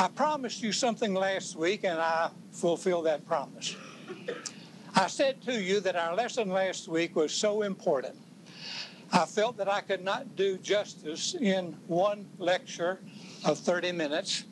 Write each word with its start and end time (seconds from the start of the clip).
I 0.00 0.08
promised 0.08 0.62
you 0.62 0.72
something 0.72 1.12
last 1.12 1.56
week, 1.56 1.84
and 1.84 1.98
I 1.98 2.30
fulfilled 2.52 3.04
that 3.04 3.26
promise. 3.26 3.76
I 4.94 5.08
said 5.08 5.42
to 5.42 5.60
you 5.60 5.80
that 5.80 5.94
our 5.94 6.14
lesson 6.14 6.48
last 6.48 6.88
week 6.88 7.14
was 7.14 7.34
so 7.34 7.60
important. 7.60 8.16
I 9.12 9.26
felt 9.26 9.58
that 9.58 9.68
I 9.68 9.82
could 9.82 10.02
not 10.02 10.36
do 10.36 10.56
justice 10.56 11.34
in 11.34 11.76
one 11.86 12.26
lecture 12.38 13.00
of 13.44 13.58
30 13.58 13.92
minutes, 13.92 14.44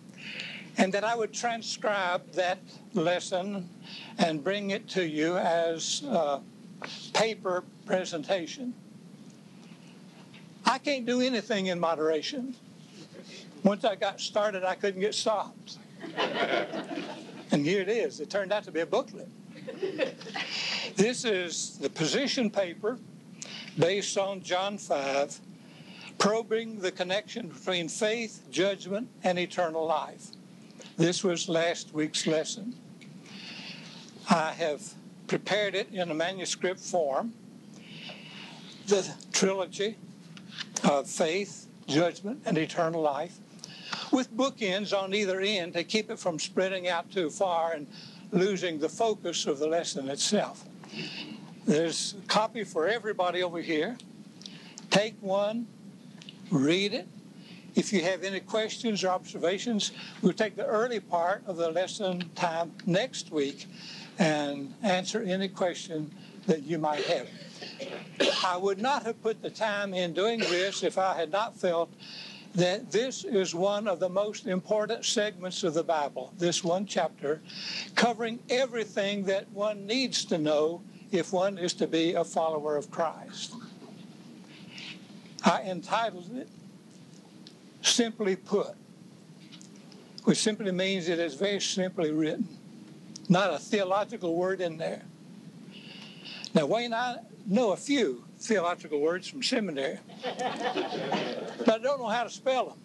and 0.77 0.93
that 0.93 1.03
I 1.03 1.17
would 1.17 1.33
transcribe 1.33 2.31
that 2.33 2.59
lesson 2.93 3.71
and 4.19 4.45
bring 4.45 4.69
it 4.69 4.87
to 4.89 5.09
you 5.09 5.39
as 5.39 6.03
a 6.03 6.43
paper 7.15 7.65
presentation. 7.87 8.75
I 10.67 10.77
can't 10.77 11.07
do 11.07 11.23
anything 11.23 11.69
in 11.69 11.81
moderation. 11.81 12.55
Once 13.65 13.85
I 13.85 13.95
got 13.97 14.21
started, 14.21 14.65
I 14.65 14.75
couldn't 14.75 15.01
get 15.01 15.15
stopped. 15.15 15.79
and 17.51 17.65
here 17.65 17.81
it 17.81 17.89
is. 17.89 18.21
It 18.21 18.31
turned 18.31 18.53
out 18.53 18.65
to 18.65 18.73
be 18.73 18.81
a 18.81 18.87
booklet. 18.87 19.29
this 20.97 21.25
is 21.25 21.79
the 21.79 21.91
position 21.91 22.51
paper 22.51 22.99
based 23.79 24.17
on 24.17 24.43
John 24.43 24.79
5, 24.79 25.41
probing 26.19 26.81
the 26.81 26.91
connection 26.91 27.49
between 27.49 27.89
faith, 27.89 28.43
judgment, 28.51 29.09
and 29.25 29.39
eternal 29.39 29.87
life. 29.87 30.29
This 30.97 31.23
was 31.23 31.49
last 31.49 31.93
week's 31.93 32.27
lesson. 32.27 32.75
I 34.31 34.53
have 34.53 34.83
prepared 35.27 35.75
it 35.75 35.93
in 35.93 36.11
a 36.11 36.15
manuscript 36.15 36.81
form. 36.81 37.33
The 38.87 39.09
trilogy 39.33 39.97
of 40.85 41.09
faith, 41.09 41.67
judgment, 41.87 42.43
and 42.47 42.57
eternal 42.59 43.03
life, 43.03 43.39
with 44.13 44.35
bookends 44.37 44.97
on 44.97 45.15
either 45.15 45.41
end 45.41 45.75
to 45.75 45.85
keep 45.85 46.11
it 46.11 46.19
from 46.19 46.39
spreading 46.39 46.89
out 46.89 47.11
too 47.11 47.31
far 47.31 47.73
and 47.73 47.87
losing 48.33 48.79
the 48.79 48.89
focus 48.89 49.47
of 49.47 49.59
the 49.59 49.67
lesson 49.67 50.09
itself. 50.09 50.65
There's 51.67 52.15
a 52.23 52.27
copy 52.29 52.65
for 52.65 52.89
everybody 52.89 53.43
over 53.43 53.61
here. 53.61 53.97
Take 54.91 55.15
one, 55.21 55.67
read 56.51 56.95
it, 56.95 57.07
if 57.79 57.93
you 57.93 58.03
have 58.03 58.25
any 58.25 58.41
questions 58.41 59.05
or 59.05 59.09
observations, 59.11 59.93
we'll 60.21 60.33
take 60.33 60.57
the 60.57 60.67
early 60.67 60.99
part 60.99 61.45
of 61.47 61.57
the 61.57 61.71
lesson 61.71 62.29
time 62.35 62.73
next 62.87 63.31
week 63.31 63.67
and 64.19 64.75
answer 64.83 65.23
any 65.23 65.49
question 65.49 66.11
that 66.47 66.65
you 66.65 66.79
might 66.79 67.05
have. 67.05 67.29
I 68.45 68.57
would 68.57 68.81
not 68.81 69.05
have 69.05 69.23
put 69.23 69.43
the 69.43 69.51
time 69.51 69.95
in 69.95 70.13
doing 70.13 70.41
this 70.41 70.83
if 70.83 70.99
I 70.99 71.15
had 71.15 71.31
not 71.31 71.57
felt 71.57 71.93
that 72.59 72.91
this 72.91 73.23
is 73.23 73.55
one 73.55 73.87
of 73.87 74.01
the 74.01 74.09
most 74.09 74.49
important 74.49 75.05
segments 75.05 75.63
of 75.63 75.75
the 75.75 75.85
Bible, 75.85 76.33
this 76.39 76.65
one 76.65 76.87
chapter, 76.87 77.41
covering 77.95 78.41
everything 78.51 79.23
that 79.23 79.49
one 79.53 79.87
needs 79.87 80.25
to 80.25 80.39
know 80.39 80.83
if 81.13 81.33
one 81.33 81.57
is 81.57 81.73
to 81.75 81.87
be 81.87 82.15
a 82.15 82.25
follower 82.25 82.77
of 82.77 82.91
Christ. 82.91 83.55
I 85.45 85.63
entitled 85.63 86.37
it 86.37 86.49
simply 87.83 88.35
put, 88.35 88.75
which 90.25 90.39
simply 90.39 90.73
means 90.73 91.09
it 91.09 91.21
is 91.21 91.35
very 91.35 91.61
simply 91.61 92.11
written, 92.11 92.49
not 93.29 93.55
a 93.55 93.59
theological 93.59 94.35
word 94.35 94.61
in 94.61 94.79
there. 94.79 95.03
Now, 96.55 96.67
Wayne, 96.67 96.93
I 96.93 97.19
know 97.47 97.71
a 97.71 97.77
few 97.77 98.25
theological 98.39 99.01
words 99.01 99.29
from 99.29 99.43
seminary, 99.43 99.99
but 100.23 101.69
I 101.69 101.79
don't 101.79 102.01
know 102.01 102.09
how 102.09 102.25
to 102.25 102.31
spell 102.31 102.67
them. 102.67 102.79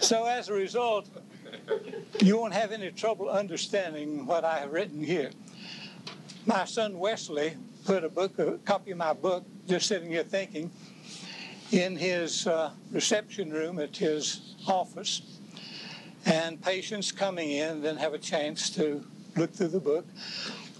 so, 0.00 0.26
as 0.26 0.48
a 0.48 0.52
result, 0.52 1.08
you 2.20 2.38
won't 2.38 2.54
have 2.54 2.72
any 2.72 2.90
trouble 2.90 3.28
understanding 3.28 4.26
what 4.26 4.44
I 4.44 4.58
have 4.60 4.72
written 4.72 5.02
here. 5.02 5.30
My 6.46 6.64
son 6.64 6.98
Wesley 6.98 7.56
put 7.84 8.04
a 8.04 8.08
book, 8.08 8.38
a 8.38 8.58
copy 8.58 8.92
of 8.92 8.98
my 8.98 9.12
book, 9.12 9.44
just 9.68 9.86
sitting 9.86 10.10
here 10.10 10.24
thinking, 10.24 10.70
in 11.72 11.96
his 11.96 12.46
uh, 12.46 12.70
reception 12.90 13.50
room 13.50 13.78
at 13.78 13.96
his 13.96 14.54
office, 14.66 15.22
and 16.26 16.62
patients 16.62 17.10
coming 17.10 17.50
in 17.50 17.82
then 17.82 17.96
have 17.96 18.14
a 18.14 18.18
chance 18.18 18.70
to 18.70 19.04
look 19.36 19.52
through 19.52 19.68
the 19.68 19.80
book. 19.80 20.06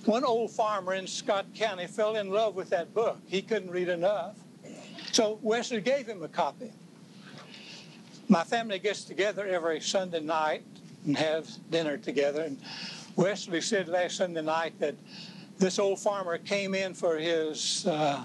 One 0.05 0.25
old 0.25 0.51
farmer 0.51 0.95
in 0.95 1.07
Scott 1.07 1.47
County 1.55 1.87
fell 1.87 2.17
in 2.17 2.31
love 2.31 2.57
with 2.57 2.71
that 2.71 2.93
book. 2.93 3.19
He 3.27 3.41
couldn't 3.41 3.71
read 3.71 3.89
enough. 3.89 4.37
So 5.13 5.39
Wesley 5.43 5.81
gave 5.81 6.07
him 6.07 6.23
a 6.23 6.29
copy. 6.29 6.73
My 8.29 8.43
family 8.43 8.79
gets 8.79 9.05
together 9.05 9.47
every 9.47 9.81
Sunday 9.81 10.21
night 10.21 10.65
and 11.07 11.17
has 11.17 11.59
dinner 11.71 11.99
together. 11.99 12.43
And 12.43 12.59
Wesley 13.15 13.61
said 13.61 13.89
last 13.89 14.17
Sunday 14.17 14.43
night 14.43 14.79
that 14.81 14.97
this 15.59 15.79
old 15.79 16.01
farmer 16.01 16.39
came 16.39 16.75
in 16.75 16.95
for 16.95 17.19
his 17.19 17.87
uh, 17.87 18.25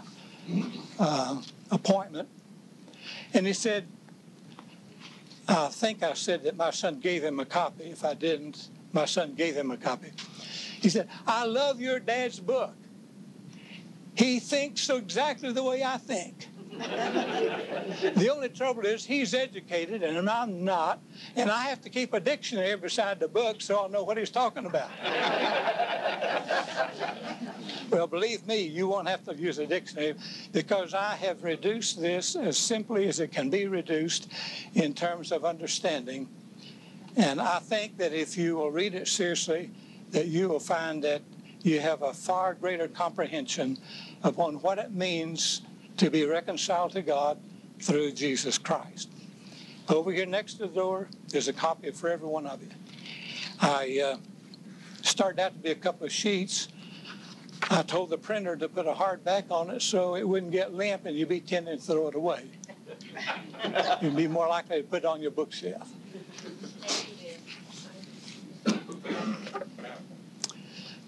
uh, 0.99 1.41
appointment, 1.69 2.27
and 3.33 3.45
he 3.45 3.53
said, 3.53 3.85
I 5.47 5.67
think 5.67 6.03
I 6.03 6.13
said 6.13 6.43
that 6.43 6.57
my 6.57 6.71
son 6.71 6.99
gave 6.99 7.23
him 7.23 7.39
a 7.39 7.45
copy. 7.45 7.85
If 7.85 8.03
I 8.03 8.15
didn't, 8.15 8.69
my 8.93 9.05
son 9.05 9.33
gave 9.35 9.55
him 9.55 9.71
a 9.71 9.77
copy. 9.77 10.11
He 10.81 10.89
said, 10.89 11.09
I 11.25 11.45
love 11.45 11.81
your 11.81 11.99
dad's 11.99 12.39
book. 12.39 12.75
He 14.15 14.39
thinks 14.39 14.81
so 14.81 14.97
exactly 14.97 15.51
the 15.51 15.63
way 15.63 15.83
I 15.83 15.97
think. 15.97 16.47
the 16.77 18.29
only 18.31 18.49
trouble 18.49 18.85
is 18.85 19.03
he's 19.03 19.33
educated 19.33 20.03
and 20.03 20.29
I'm 20.29 20.63
not, 20.63 20.99
and 21.35 21.49
I 21.49 21.63
have 21.63 21.81
to 21.81 21.89
keep 21.89 22.13
a 22.13 22.19
dictionary 22.19 22.75
beside 22.75 23.19
the 23.19 23.27
book 23.27 23.61
so 23.61 23.77
I'll 23.77 23.89
know 23.89 24.03
what 24.03 24.17
he's 24.17 24.29
talking 24.29 24.65
about. 24.65 24.89
well, 27.89 28.05
believe 28.05 28.45
me, 28.45 28.61
you 28.61 28.87
won't 28.87 29.07
have 29.07 29.23
to 29.25 29.35
use 29.35 29.57
a 29.57 29.65
dictionary 29.65 30.13
because 30.51 30.93
I 30.93 31.15
have 31.15 31.43
reduced 31.43 31.99
this 31.99 32.35
as 32.35 32.57
simply 32.57 33.07
as 33.07 33.19
it 33.19 33.31
can 33.31 33.49
be 33.49 33.67
reduced 33.67 34.31
in 34.75 34.93
terms 34.93 35.31
of 35.31 35.45
understanding. 35.45 36.27
And 37.15 37.41
I 37.41 37.59
think 37.59 37.97
that 37.97 38.13
if 38.13 38.37
you 38.37 38.57
will 38.57 38.69
read 38.71 38.93
it 38.93 39.07
seriously, 39.07 39.71
that 40.11 40.27
you 40.27 40.49
will 40.49 40.59
find 40.59 41.03
that 41.03 41.21
you 41.61 41.79
have 41.79 42.01
a 42.01 42.13
far 42.13 42.53
greater 42.53 42.87
comprehension 42.87 43.77
upon 44.23 44.55
what 44.55 44.77
it 44.77 44.91
means 44.91 45.61
to 45.97 46.09
be 46.09 46.25
reconciled 46.25 46.91
to 46.91 47.01
God 47.01 47.37
through 47.79 48.11
Jesus 48.11 48.57
Christ. 48.57 49.09
Over 49.89 50.11
here 50.11 50.25
next 50.25 50.53
to 50.55 50.59
the 50.59 50.67
door, 50.67 51.07
there's 51.29 51.47
a 51.47 51.53
copy 51.53 51.91
for 51.91 52.09
every 52.09 52.27
one 52.27 52.45
of 52.45 52.61
you. 52.61 52.69
I 53.59 54.01
uh, 54.03 54.17
started 55.01 55.39
out 55.39 55.53
to 55.53 55.59
be 55.59 55.71
a 55.71 55.75
couple 55.75 56.05
of 56.05 56.11
sheets. 56.11 56.67
I 57.69 57.81
told 57.81 58.09
the 58.09 58.17
printer 58.17 58.55
to 58.55 58.69
put 58.69 58.85
a 58.85 58.93
hardback 58.93 59.49
on 59.49 59.69
it 59.69 59.81
so 59.81 60.15
it 60.15 60.27
wouldn't 60.27 60.51
get 60.51 60.73
limp 60.73 61.05
and 61.05 61.15
you'd 61.17 61.29
be 61.29 61.39
tempted 61.39 61.79
to 61.79 61.85
throw 61.85 62.07
it 62.07 62.15
away. 62.15 62.45
You'd 64.01 64.15
be 64.15 64.27
more 64.27 64.47
likely 64.47 64.81
to 64.81 64.87
put 64.87 64.99
it 64.99 65.05
on 65.05 65.21
your 65.21 65.31
bookshelf. 65.31 65.89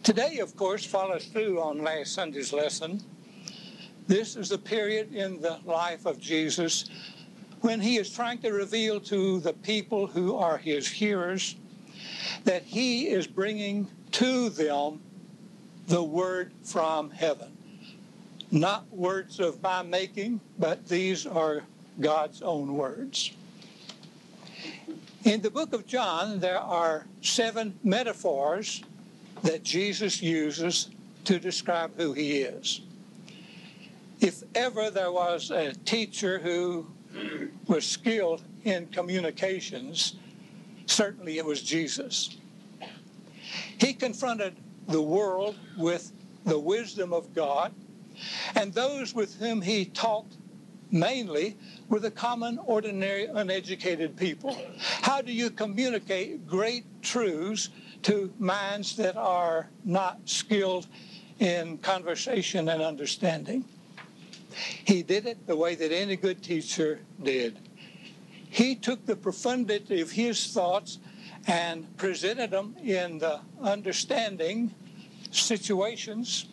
Today, 0.09 0.39
of 0.39 0.55
course, 0.55 0.83
follows 0.83 1.25
through 1.25 1.61
on 1.61 1.83
last 1.83 2.13
Sunday's 2.13 2.51
lesson. 2.51 2.99
This 4.07 4.35
is 4.35 4.51
a 4.51 4.57
period 4.57 5.13
in 5.13 5.39
the 5.39 5.59
life 5.65 6.07
of 6.07 6.19
Jesus 6.19 6.89
when 7.61 7.79
he 7.79 7.97
is 7.97 8.09
trying 8.09 8.39
to 8.39 8.49
reveal 8.51 8.99
to 9.01 9.39
the 9.39 9.53
people 9.53 10.07
who 10.07 10.35
are 10.35 10.57
his 10.57 10.87
hearers 10.87 11.57
that 12.43 12.63
he 12.63 13.07
is 13.07 13.27
bringing 13.27 13.87
to 14.13 14.49
them 14.49 14.99
the 15.85 16.01
word 16.01 16.53
from 16.63 17.11
heaven. 17.11 17.55
Not 18.49 18.91
words 18.91 19.39
of 19.39 19.61
my 19.61 19.83
making, 19.83 20.41
but 20.57 20.87
these 20.87 21.27
are 21.27 21.61
God's 21.99 22.41
own 22.41 22.73
words. 22.73 23.31
In 25.23 25.43
the 25.43 25.51
book 25.51 25.71
of 25.71 25.85
John, 25.85 26.39
there 26.39 26.57
are 26.57 27.05
seven 27.21 27.77
metaphors 27.83 28.81
that 29.43 29.63
Jesus 29.63 30.21
uses 30.21 30.89
to 31.25 31.39
describe 31.39 31.91
who 31.97 32.13
he 32.13 32.41
is 32.41 32.81
if 34.19 34.43
ever 34.53 34.89
there 34.89 35.11
was 35.11 35.51
a 35.51 35.73
teacher 35.73 36.39
who 36.39 36.87
was 37.67 37.85
skilled 37.85 38.43
in 38.63 38.87
communications, 38.87 40.15
certainly 40.85 41.37
it 41.37 41.45
was 41.45 41.61
Jesus. 41.61 42.37
He 43.79 43.93
confronted 43.93 44.55
the 44.87 45.01
world 45.01 45.55
with 45.77 46.11
the 46.45 46.59
wisdom 46.59 47.13
of 47.13 47.33
God, 47.33 47.73
and 48.55 48.73
those 48.73 49.13
with 49.13 49.35
whom 49.35 49.61
he 49.61 49.85
talked 49.85 50.35
mainly 50.91 51.55
were 51.87 51.99
the 51.99 52.11
common, 52.11 52.59
ordinary, 52.65 53.25
uneducated 53.25 54.17
people. 54.17 54.57
How 55.01 55.21
do 55.21 55.31
you 55.31 55.49
communicate 55.49 56.45
great 56.47 56.83
truths 57.01 57.69
to 58.03 58.33
minds 58.39 58.95
that 58.97 59.15
are 59.17 59.69
not 59.83 60.19
skilled 60.25 60.87
in 61.39 61.77
conversation 61.79 62.69
and 62.69 62.81
understanding? 62.81 63.65
He 64.83 65.03
did 65.03 65.25
it 65.25 65.45
the 65.47 65.55
way 65.55 65.75
that 65.75 65.91
any 65.91 66.15
good 66.15 66.41
teacher 66.41 66.99
did. 67.21 67.57
he 68.49 68.75
took 68.75 69.05
the 69.05 69.15
profundity 69.15 70.01
of 70.01 70.11
his 70.11 70.51
thoughts 70.51 70.97
and 71.47 71.95
presented 71.97 72.51
them 72.51 72.75
in 72.83 73.19
the 73.19 73.39
understanding 73.61 74.73
situations, 75.31 76.47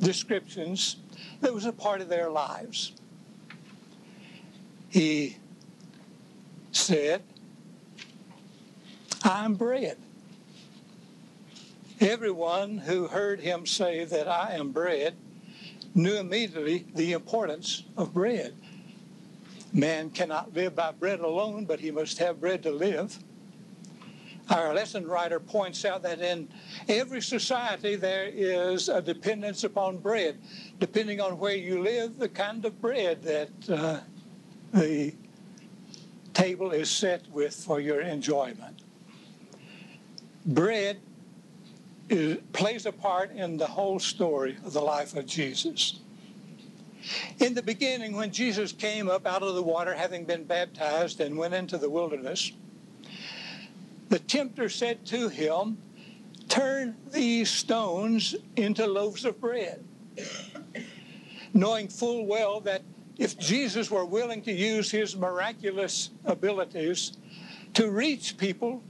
descriptions 0.00 0.96
that 1.40 1.52
was 1.52 1.66
a 1.66 1.72
part 1.72 2.00
of 2.00 2.08
their 2.08 2.30
lives. 2.30 2.92
He 4.88 5.36
said, 6.72 7.22
I'm 9.22 9.54
bread. 9.54 9.98
Everyone 12.00 12.78
who 12.78 13.08
heard 13.08 13.40
him 13.40 13.66
say 13.66 14.04
that 14.04 14.26
I 14.26 14.54
am 14.54 14.72
bread 14.72 15.16
knew 15.94 16.16
immediately 16.16 16.86
the 16.94 17.12
importance 17.12 17.84
of 17.98 18.14
bread. 18.14 18.54
Man 19.74 20.08
cannot 20.08 20.54
live 20.54 20.74
by 20.74 20.92
bread 20.92 21.20
alone, 21.20 21.66
but 21.66 21.78
he 21.78 21.90
must 21.90 22.16
have 22.18 22.40
bread 22.40 22.62
to 22.62 22.70
live. 22.70 23.18
Our 24.48 24.72
lesson 24.72 25.06
writer 25.06 25.38
points 25.38 25.84
out 25.84 26.02
that 26.02 26.22
in 26.22 26.48
every 26.88 27.20
society 27.20 27.96
there 27.96 28.24
is 28.26 28.88
a 28.88 29.02
dependence 29.02 29.62
upon 29.62 29.98
bread. 29.98 30.38
Depending 30.78 31.20
on 31.20 31.38
where 31.38 31.54
you 31.54 31.82
live, 31.82 32.18
the 32.18 32.30
kind 32.30 32.64
of 32.64 32.80
bread 32.80 33.22
that 33.22 33.50
uh, 33.68 34.00
the 34.72 35.14
table 36.32 36.72
is 36.72 36.90
set 36.90 37.28
with 37.30 37.54
for 37.54 37.78
your 37.78 38.00
enjoyment. 38.00 38.80
Bread 40.46 40.98
is, 42.10 42.38
plays 42.52 42.86
a 42.86 42.92
part 42.92 43.32
in 43.32 43.56
the 43.56 43.66
whole 43.66 43.98
story 43.98 44.56
of 44.64 44.72
the 44.72 44.80
life 44.80 45.16
of 45.16 45.26
Jesus. 45.26 46.00
In 47.38 47.54
the 47.54 47.62
beginning, 47.62 48.14
when 48.14 48.30
Jesus 48.30 48.72
came 48.72 49.08
up 49.08 49.26
out 49.26 49.42
of 49.42 49.54
the 49.54 49.62
water, 49.62 49.94
having 49.94 50.24
been 50.24 50.44
baptized, 50.44 51.20
and 51.20 51.38
went 51.38 51.54
into 51.54 51.78
the 51.78 51.88
wilderness, 51.88 52.52
the 54.10 54.18
tempter 54.18 54.68
said 54.68 55.06
to 55.06 55.28
him, 55.28 55.78
Turn 56.48 56.96
these 57.12 57.48
stones 57.48 58.34
into 58.56 58.86
loaves 58.86 59.24
of 59.24 59.40
bread. 59.40 59.84
Knowing 61.54 61.88
full 61.88 62.26
well 62.26 62.60
that 62.60 62.82
if 63.18 63.38
Jesus 63.38 63.90
were 63.90 64.04
willing 64.04 64.42
to 64.42 64.52
use 64.52 64.90
his 64.90 65.16
miraculous 65.16 66.10
abilities 66.24 67.12
to 67.74 67.90
reach 67.90 68.36
people, 68.36 68.82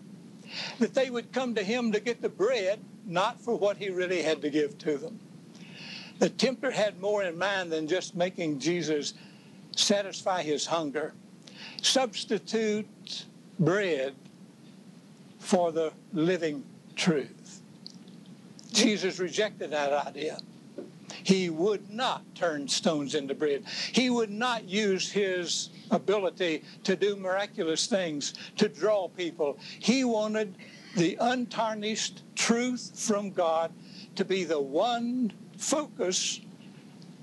that 0.78 0.94
they 0.94 1.10
would 1.10 1.32
come 1.32 1.54
to 1.54 1.62
him 1.62 1.92
to 1.92 2.00
get 2.00 2.22
the 2.22 2.28
bread, 2.28 2.80
not 3.10 3.40
for 3.40 3.56
what 3.56 3.76
he 3.76 3.90
really 3.90 4.22
had 4.22 4.40
to 4.42 4.50
give 4.50 4.78
to 4.78 4.96
them. 4.96 5.18
The 6.18 6.28
tempter 6.28 6.70
had 6.70 7.00
more 7.00 7.22
in 7.22 7.38
mind 7.38 7.72
than 7.72 7.86
just 7.86 8.14
making 8.14 8.58
Jesus 8.58 9.14
satisfy 9.74 10.42
his 10.42 10.66
hunger. 10.66 11.14
Substitute 11.82 13.24
bread 13.58 14.14
for 15.38 15.72
the 15.72 15.92
living 16.12 16.62
truth. 16.94 17.62
Jesus 18.72 19.18
rejected 19.18 19.70
that 19.70 20.06
idea. 20.06 20.38
He 21.22 21.50
would 21.50 21.90
not 21.90 22.22
turn 22.34 22.68
stones 22.68 23.14
into 23.14 23.34
bread. 23.34 23.64
He 23.92 24.10
would 24.10 24.30
not 24.30 24.64
use 24.64 25.10
his 25.10 25.70
ability 25.90 26.62
to 26.84 26.96
do 26.96 27.16
miraculous 27.16 27.86
things 27.86 28.34
to 28.56 28.68
draw 28.68 29.08
people. 29.08 29.58
He 29.78 30.04
wanted 30.04 30.54
the 30.96 31.16
untarnished 31.20 32.22
truth 32.34 32.92
from 32.94 33.30
God 33.30 33.72
to 34.16 34.24
be 34.24 34.44
the 34.44 34.60
one 34.60 35.32
focus 35.56 36.40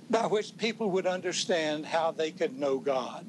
by 0.09 0.25
which 0.25 0.57
people 0.57 0.91
would 0.91 1.05
understand 1.05 1.85
how 1.85 2.11
they 2.11 2.31
could 2.31 2.57
know 2.57 2.79
God. 2.79 3.25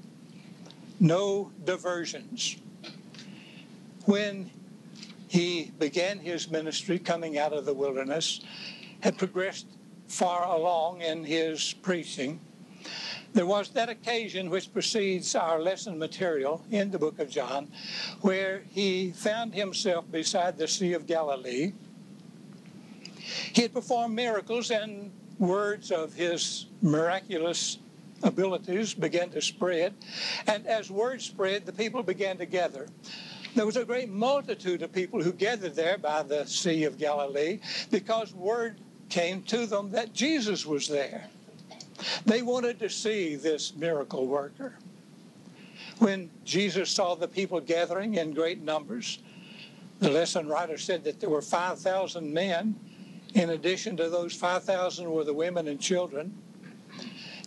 No 1.00 1.50
diversions. 1.64 2.56
When 4.04 4.50
he 5.28 5.72
began 5.78 6.18
his 6.18 6.50
ministry 6.50 6.98
coming 6.98 7.38
out 7.38 7.52
of 7.52 7.64
the 7.64 7.74
wilderness, 7.74 8.40
had 9.00 9.18
progressed 9.18 9.66
far 10.08 10.44
along 10.44 11.02
in 11.02 11.24
his 11.24 11.74
preaching, 11.74 12.40
there 13.34 13.46
was 13.46 13.70
that 13.70 13.88
occasion 13.88 14.50
which 14.50 14.72
precedes 14.72 15.34
our 15.34 15.60
lesson 15.60 15.98
material 15.98 16.64
in 16.70 16.90
the 16.90 16.98
book 16.98 17.18
of 17.18 17.30
John, 17.30 17.68
where 18.22 18.62
he 18.70 19.12
found 19.12 19.54
himself 19.54 20.10
beside 20.10 20.58
the 20.58 20.66
Sea 20.66 20.94
of 20.94 21.06
Galilee 21.06 21.72
he 23.52 23.62
had 23.62 23.72
performed 23.72 24.14
miracles, 24.14 24.70
and 24.70 25.10
words 25.38 25.90
of 25.90 26.14
his 26.14 26.66
miraculous 26.82 27.78
abilities 28.22 28.94
began 28.94 29.30
to 29.30 29.40
spread. 29.40 29.94
And 30.46 30.66
as 30.66 30.90
word 30.90 31.22
spread, 31.22 31.66
the 31.66 31.72
people 31.72 32.02
began 32.02 32.38
to 32.38 32.46
gather. 32.46 32.88
There 33.54 33.66
was 33.66 33.76
a 33.76 33.84
great 33.84 34.08
multitude 34.08 34.82
of 34.82 34.92
people 34.92 35.22
who 35.22 35.32
gathered 35.32 35.74
there 35.74 35.98
by 35.98 36.22
the 36.22 36.46
Sea 36.46 36.84
of 36.84 36.98
Galilee 36.98 37.60
because 37.90 38.32
word 38.32 38.78
came 39.08 39.42
to 39.44 39.66
them 39.66 39.90
that 39.92 40.12
Jesus 40.12 40.66
was 40.66 40.88
there. 40.88 41.28
They 42.24 42.42
wanted 42.42 42.78
to 42.80 42.88
see 42.88 43.34
this 43.34 43.74
miracle 43.74 44.26
worker. 44.26 44.74
When 45.98 46.30
Jesus 46.44 46.90
saw 46.90 47.14
the 47.14 47.28
people 47.28 47.60
gathering 47.60 48.14
in 48.14 48.32
great 48.32 48.62
numbers, 48.62 49.18
the 49.98 50.10
lesson 50.10 50.46
writer 50.46 50.78
said 50.78 51.04
that 51.04 51.20
there 51.20 51.30
were 51.30 51.42
5,000 51.42 52.32
men 52.32 52.76
in 53.34 53.50
addition 53.50 53.96
to 53.96 54.08
those 54.08 54.34
5,000 54.34 55.10
were 55.10 55.24
the 55.24 55.34
women 55.34 55.68
and 55.68 55.80
children. 55.80 56.34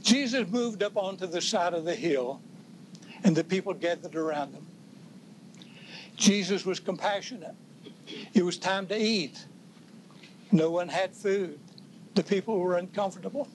Jesus 0.02 0.48
moved 0.48 0.84
up 0.84 0.98
onto 0.98 1.28
the 1.28 1.42
side 1.42 1.74
of 1.74 1.86
the 1.86 1.96
hill, 1.96 2.42
and 3.24 3.36
the 3.36 3.44
people 3.44 3.74
gathered 3.74 4.16
around 4.16 4.54
him. 4.54 4.66
Jesus 6.16 6.66
was 6.66 6.80
compassionate. 6.80 7.56
It 8.34 8.44
was 8.44 8.58
time 8.58 8.88
to 8.88 8.98
eat. 8.98 9.46
No 10.52 10.70
one 10.70 10.90
had 10.90 11.16
food. 11.16 11.60
The 12.16 12.24
people 12.24 12.60
were 12.60 12.78
uncomfortable. 12.78 13.48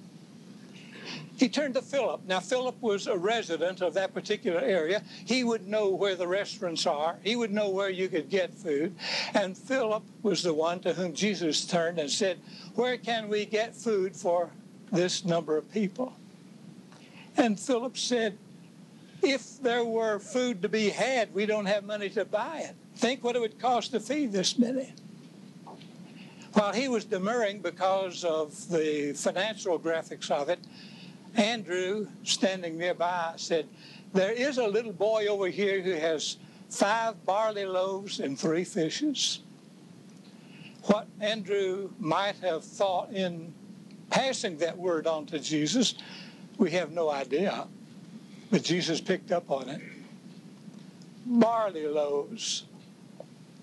He 1.37 1.50
turned 1.50 1.75
to 1.75 1.83
Philip. 1.83 2.23
Now, 2.27 2.41
Philip 2.41 2.81
was 2.81 3.06
a 3.06 3.17
resident 3.17 3.83
of 3.83 3.93
that 3.94 4.15
particular 4.15 4.61
area. 4.61 5.03
He 5.27 5.44
would 5.44 5.69
know 5.69 5.91
where 5.91 6.17
the 6.17 6.27
restaurants 6.27 6.87
are, 6.87 7.17
he 7.23 7.37
would 7.37 7.53
know 7.53 7.69
where 7.69 7.91
you 7.91 8.09
could 8.09 8.31
get 8.31 8.55
food. 8.55 8.94
And 9.35 9.56
Philip 9.56 10.03
was 10.23 10.43
the 10.43 10.55
one 10.55 10.81
to 10.81 10.94
whom 10.94 11.12
Jesus 11.12 11.67
turned 11.67 11.99
and 11.99 12.11
said, 12.11 12.38
Where 12.75 12.97
can 12.97 13.29
we 13.29 13.44
get 13.44 13.77
food 13.77 14.17
for 14.17 14.50
this 14.91 15.25
number 15.25 15.59
of 15.59 15.71
people? 15.71 16.15
And 17.37 17.61
Philip 17.61 17.99
said, 17.99 18.39
If 19.23 19.61
there 19.61 19.85
were 19.85 20.19
food 20.19 20.62
to 20.62 20.71
be 20.71 20.89
had, 20.89 21.35
we 21.35 21.44
don't 21.44 21.67
have 21.67 21.84
money 21.84 22.08
to 22.10 22.25
buy 22.25 22.60
it. 22.60 22.75
Think 22.96 23.22
what 23.22 23.37
it 23.37 23.41
would 23.41 23.58
cost 23.58 23.91
to 23.91 24.01
feed 24.01 24.32
this 24.32 24.58
many. 24.58 24.94
While 26.55 26.72
he 26.72 26.89
was 26.89 27.05
demurring 27.05 27.60
because 27.60 28.25
of 28.25 28.70
the 28.70 29.13
financial 29.13 29.79
graphics 29.79 30.31
of 30.31 30.49
it, 30.49 30.60
Andrew, 31.36 32.08
standing 32.24 32.78
nearby, 32.78 33.34
said, 33.36 33.69
There 34.12 34.32
is 34.32 34.58
a 34.58 34.66
little 34.66 34.93
boy 34.93 35.26
over 35.26 35.48
here 35.48 35.81
who 35.81 35.93
has 35.93 36.38
five 36.70 37.24
barley 37.24 37.66
loaves 37.66 38.20
and 38.20 38.38
three 38.38 38.64
fishes. 38.64 39.40
What 40.84 41.06
Andrew 41.20 41.90
might 41.98 42.36
have 42.36 42.64
thought 42.64 43.12
in 43.12 43.52
passing 44.10 44.56
that 44.58 44.78
word 44.78 45.06
on 45.06 45.26
to 45.26 45.38
Jesus, 45.38 45.94
we 46.58 46.70
have 46.72 46.93
no 46.93 47.10
idea. 47.10 47.66
But 48.50 48.62
Jesus 48.62 49.00
picked 49.00 49.32
up 49.32 49.50
on 49.50 49.69
it. 49.69 49.81
Barley 51.26 51.86
loaves, 51.86 52.64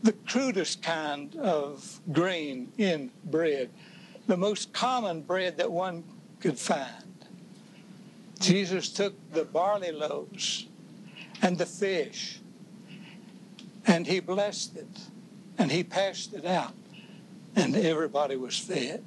the 0.03 0.11
crudest 0.11 0.83
kind 0.83 1.33
of 1.37 2.01
grain 2.11 2.71
in 2.77 3.09
bread, 3.23 3.69
the 4.27 4.35
most 4.35 4.73
common 4.73 5.21
bread 5.21 5.57
that 5.57 5.71
one 5.71 6.03
could 6.41 6.59
find. 6.59 7.02
Jesus 8.43 8.89
took 8.89 9.15
the 9.31 9.45
barley 9.45 9.93
loaves 9.93 10.67
and 11.41 11.57
the 11.57 11.65
fish 11.65 12.41
and 13.87 14.05
he 14.05 14.19
blessed 14.19 14.75
it 14.75 14.99
and 15.57 15.71
he 15.71 15.81
passed 15.81 16.33
it 16.33 16.45
out 16.45 16.73
and 17.55 17.73
everybody 17.73 18.35
was 18.35 18.59
fed. 18.59 19.01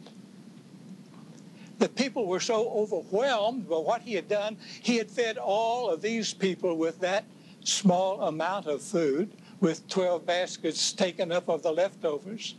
The 1.79 1.89
people 1.91 2.27
were 2.27 2.41
so 2.41 2.71
overwhelmed 2.71 3.69
by 3.69 3.77
what 3.77 4.01
he 4.01 4.15
had 4.15 4.27
done. 4.27 4.57
He 4.81 4.97
had 4.97 5.11
fed 5.11 5.37
all 5.37 5.91
of 5.91 6.01
these 6.01 6.33
people 6.33 6.79
with 6.79 6.99
that 7.01 7.25
small 7.63 8.23
amount 8.23 8.67
of 8.67 8.81
food, 8.81 9.31
with 9.61 9.87
12 9.89 10.25
baskets 10.25 10.93
taken 10.93 11.31
up 11.31 11.51
of 11.51 11.63
the 11.63 11.73
leftovers. 11.73 12.55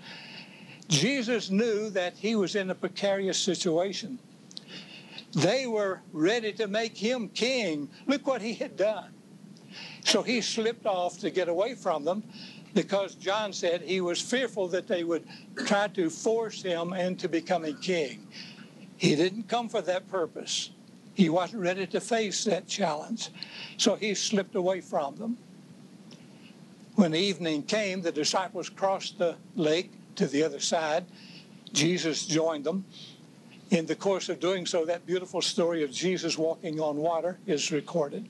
Jesus 0.88 1.50
knew 1.50 1.90
that 1.90 2.14
he 2.16 2.36
was 2.36 2.56
in 2.56 2.70
a 2.70 2.76
precarious 2.76 3.40
situation. 3.40 4.20
They 5.38 5.68
were 5.68 6.02
ready 6.14 6.52
to 6.54 6.68
make 6.68 6.98
him 6.98 7.30
king. 7.30 7.90
Look 8.08 8.26
what 8.26 8.42
he 8.42 8.56
had 8.56 8.76
done. 8.76 9.14
So 10.04 10.24
he 10.24 10.42
slipped 10.42 10.88
off 10.88 11.20
to 11.20 11.30
get 11.30 11.48
away 11.48 11.76
from 11.76 12.04
them 12.04 12.24
because 12.74 13.14
John 13.14 13.54
said 13.54 13.84
he 13.84 14.02
was 14.02 14.20
fearful 14.20 14.68
that 14.70 14.88
they 14.88 15.04
would 15.04 15.28
try 15.56 15.90
to 15.90 16.10
force 16.10 16.64
him 16.64 16.92
into 16.94 17.30
becoming 17.30 17.78
king. 17.78 18.26
He 18.98 19.16
didn't 19.16 19.48
come 19.48 19.70
for 19.70 19.82
that 19.82 20.08
purpose. 20.08 20.72
He 21.14 21.30
wasn't 21.30 21.62
ready 21.62 21.86
to 21.86 22.02
face 22.02 22.44
that 22.46 22.68
challenge. 22.68 23.30
So 23.78 23.94
he 23.94 24.16
slipped 24.16 24.56
away 24.56 24.82
from 24.82 25.18
them. 25.18 25.38
When 26.96 27.14
evening 27.14 27.62
came, 27.62 28.02
the 28.02 28.12
disciples 28.12 28.70
crossed 28.70 29.20
the 29.20 29.36
lake 29.56 29.92
to 30.16 30.26
the 30.26 30.42
other 30.42 30.60
side. 30.60 31.06
Jesus 31.74 32.26
joined 32.26 32.64
them. 32.64 32.86
In 33.70 33.86
the 33.86 33.96
course 33.96 34.30
of 34.30 34.40
doing 34.40 34.66
so, 34.66 34.86
that 34.86 35.06
beautiful 35.06 35.42
story 35.42 35.84
of 35.84 35.92
Jesus 35.92 36.38
walking 36.38 36.80
on 36.80 36.98
water 36.98 37.38
is 37.46 37.72
recorded. 37.72 38.28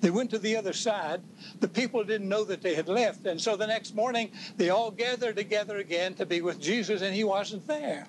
They 0.00 0.10
went 0.10 0.30
to 0.30 0.38
the 0.38 0.56
other 0.56 0.72
side. 0.72 1.22
The 1.60 1.68
people 1.68 2.02
didn't 2.04 2.28
know 2.28 2.44
that 2.44 2.62
they 2.62 2.74
had 2.74 2.88
left. 2.88 3.26
And 3.26 3.40
so 3.40 3.56
the 3.56 3.66
next 3.66 3.94
morning, 3.94 4.30
they 4.56 4.70
all 4.70 4.90
gathered 4.90 5.36
together 5.36 5.78
again 5.78 6.14
to 6.14 6.26
be 6.26 6.40
with 6.40 6.60
Jesus, 6.60 7.02
and 7.02 7.14
he 7.14 7.24
wasn't 7.24 7.66
there. 7.66 8.06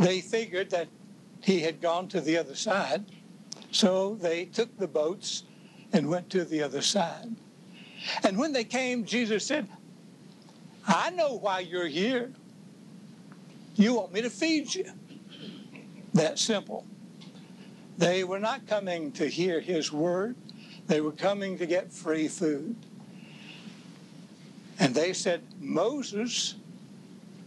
They 0.00 0.20
figured 0.20 0.70
that 0.70 0.88
he 1.42 1.60
had 1.60 1.80
gone 1.80 2.08
to 2.08 2.20
the 2.20 2.38
other 2.38 2.54
side. 2.54 3.04
So 3.70 4.16
they 4.20 4.46
took 4.46 4.76
the 4.78 4.88
boats 4.88 5.44
and 5.92 6.08
went 6.08 6.30
to 6.30 6.44
the 6.44 6.62
other 6.62 6.82
side. 6.82 7.34
And 8.24 8.38
when 8.38 8.52
they 8.52 8.64
came, 8.64 9.04
Jesus 9.04 9.46
said, 9.46 9.68
I 10.86 11.10
know 11.10 11.34
why 11.38 11.60
you're 11.60 11.86
here. 11.86 12.32
You 13.74 13.94
want 13.94 14.12
me 14.12 14.22
to 14.22 14.30
feed 14.30 14.74
you. 14.74 14.84
That 16.14 16.38
simple. 16.38 16.86
They 17.98 18.24
were 18.24 18.40
not 18.40 18.66
coming 18.66 19.12
to 19.12 19.26
hear 19.26 19.60
his 19.60 19.92
word, 19.92 20.36
they 20.86 21.00
were 21.00 21.12
coming 21.12 21.58
to 21.58 21.66
get 21.66 21.92
free 21.92 22.28
food. 22.28 22.76
And 24.78 24.94
they 24.94 25.12
said, 25.12 25.42
Moses 25.60 26.56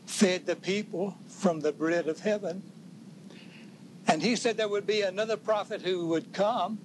fed 0.06 0.46
the 0.46 0.56
people 0.56 1.18
from 1.28 1.60
the 1.60 1.74
bread 1.74 2.08
of 2.08 2.20
heaven. 2.20 2.64
And 4.08 4.22
he 4.22 4.36
said 4.36 4.56
there 4.56 4.70
would 4.70 4.88
be 4.88 5.02
another 5.02 5.36
prophet 5.36 5.82
who 5.82 6.08
would 6.08 6.32
come 6.32 6.80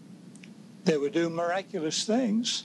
they 0.85 0.97
would 0.97 1.13
do 1.13 1.29
miraculous 1.29 2.05
things. 2.05 2.65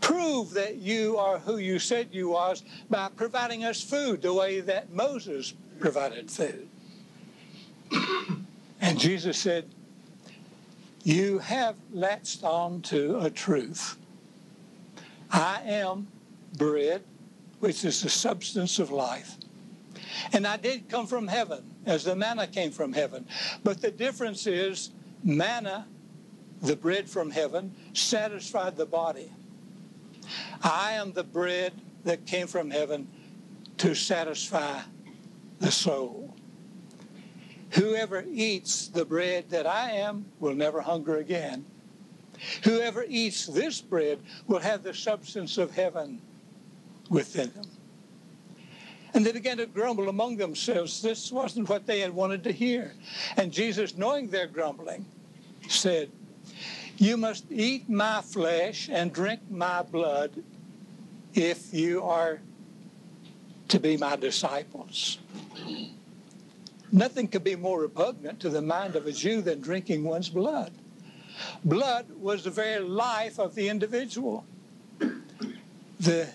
Prove 0.00 0.52
that 0.54 0.76
you 0.76 1.16
are 1.16 1.38
who 1.38 1.58
you 1.58 1.78
said 1.78 2.08
you 2.12 2.30
was 2.30 2.62
by 2.88 3.08
providing 3.16 3.64
us 3.64 3.82
food 3.82 4.22
the 4.22 4.32
way 4.32 4.60
that 4.60 4.92
Moses 4.92 5.52
provided 5.80 6.30
food. 6.30 6.68
And 8.80 8.98
Jesus 8.98 9.38
said, 9.38 9.68
You 11.04 11.38
have 11.38 11.76
latched 11.92 12.44
on 12.44 12.82
to 12.82 13.18
a 13.20 13.30
truth. 13.30 13.96
I 15.30 15.60
am 15.64 16.08
bread, 16.56 17.02
which 17.60 17.84
is 17.84 18.02
the 18.02 18.08
substance 18.08 18.78
of 18.78 18.90
life. 18.90 19.36
And 20.32 20.46
I 20.46 20.56
did 20.56 20.88
come 20.88 21.06
from 21.06 21.28
heaven, 21.28 21.62
as 21.86 22.04
the 22.04 22.16
manna 22.16 22.46
came 22.46 22.70
from 22.70 22.92
heaven. 22.92 23.26
But 23.62 23.80
the 23.80 23.90
difference 23.90 24.46
is 24.46 24.90
manna 25.22 25.86
the 26.60 26.76
bread 26.76 27.08
from 27.08 27.30
heaven, 27.30 27.74
satisfied 27.92 28.76
the 28.76 28.86
body. 28.86 29.30
I 30.62 30.92
am 30.92 31.12
the 31.12 31.24
bread 31.24 31.72
that 32.04 32.26
came 32.26 32.46
from 32.46 32.70
heaven 32.70 33.08
to 33.78 33.94
satisfy 33.94 34.80
the 35.60 35.70
soul. 35.70 36.34
Whoever 37.70 38.24
eats 38.28 38.88
the 38.88 39.04
bread 39.04 39.50
that 39.50 39.66
I 39.66 39.92
am 39.92 40.26
will 40.40 40.54
never 40.54 40.80
hunger 40.80 41.18
again. 41.18 41.64
Whoever 42.64 43.04
eats 43.08 43.46
this 43.46 43.80
bread 43.80 44.20
will 44.46 44.60
have 44.60 44.82
the 44.82 44.94
substance 44.94 45.58
of 45.58 45.72
heaven 45.72 46.20
within 47.10 47.52
them. 47.52 47.66
And 49.14 49.24
they 49.24 49.32
began 49.32 49.56
to 49.56 49.66
grumble 49.66 50.08
among 50.08 50.36
themselves. 50.36 51.02
This 51.02 51.32
wasn't 51.32 51.68
what 51.68 51.86
they 51.86 52.00
had 52.00 52.14
wanted 52.14 52.44
to 52.44 52.52
hear. 52.52 52.94
And 53.36 53.50
Jesus, 53.50 53.96
knowing 53.96 54.28
their 54.28 54.46
grumbling, 54.46 55.04
said, 55.68 56.10
you 56.98 57.16
must 57.16 57.44
eat 57.50 57.88
my 57.88 58.20
flesh 58.22 58.88
and 58.90 59.12
drink 59.12 59.40
my 59.50 59.82
blood 59.82 60.32
if 61.34 61.72
you 61.72 62.02
are 62.02 62.40
to 63.68 63.78
be 63.78 63.96
my 63.96 64.16
disciples. 64.16 65.18
Nothing 66.90 67.28
could 67.28 67.44
be 67.44 67.56
more 67.56 67.80
repugnant 67.80 68.40
to 68.40 68.48
the 68.48 68.62
mind 68.62 68.96
of 68.96 69.06
a 69.06 69.12
Jew 69.12 69.42
than 69.42 69.60
drinking 69.60 70.04
one's 70.04 70.28
blood. 70.28 70.72
Blood 71.64 72.06
was 72.18 72.44
the 72.44 72.50
very 72.50 72.80
life 72.80 73.38
of 73.38 73.54
the 73.54 73.68
individual. 73.68 74.44
The 76.00 76.28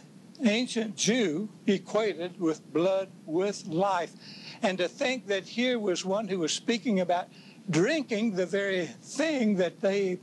ancient 0.44 0.96
Jew 0.96 1.50
equated 1.68 2.40
with 2.40 2.72
blood 2.74 3.10
with 3.26 3.66
life. 3.68 4.14
And 4.62 4.78
to 4.78 4.88
think 4.88 5.28
that 5.28 5.44
here 5.44 5.80
was 5.80 6.06
one 6.06 6.28
who 6.28 6.40
was 6.40 6.54
speaking 6.54 7.00
about 7.00 7.28
drinking 7.70 8.36
the 8.36 8.46
very 8.46 8.86
thing 8.86 9.56
that 9.58 9.82
they 9.82 10.20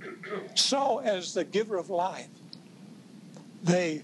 saw 0.54 0.98
as 0.98 1.34
the 1.34 1.44
giver 1.44 1.76
of 1.76 1.90
life. 1.90 2.28
They 3.62 4.02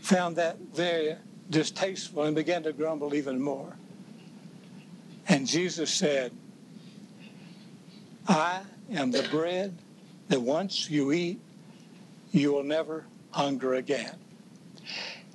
found 0.00 0.36
that 0.36 0.58
very 0.74 1.16
distasteful 1.50 2.24
and 2.24 2.34
began 2.34 2.62
to 2.64 2.72
grumble 2.72 3.14
even 3.14 3.40
more. 3.40 3.77
And 5.28 5.46
Jesus 5.46 5.90
said, 5.92 6.32
I 8.26 8.62
am 8.90 9.10
the 9.10 9.28
bread 9.30 9.76
that 10.28 10.40
once 10.40 10.88
you 10.88 11.12
eat, 11.12 11.38
you 12.32 12.52
will 12.52 12.62
never 12.62 13.04
hunger 13.30 13.74
again. 13.74 14.16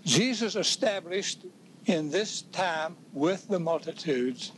Jesus 0.03 0.55
established 0.55 1.45
in 1.85 2.09
this 2.09 2.41
time 2.51 2.95
with 3.13 3.47
the 3.47 3.59
multitudes 3.59 4.51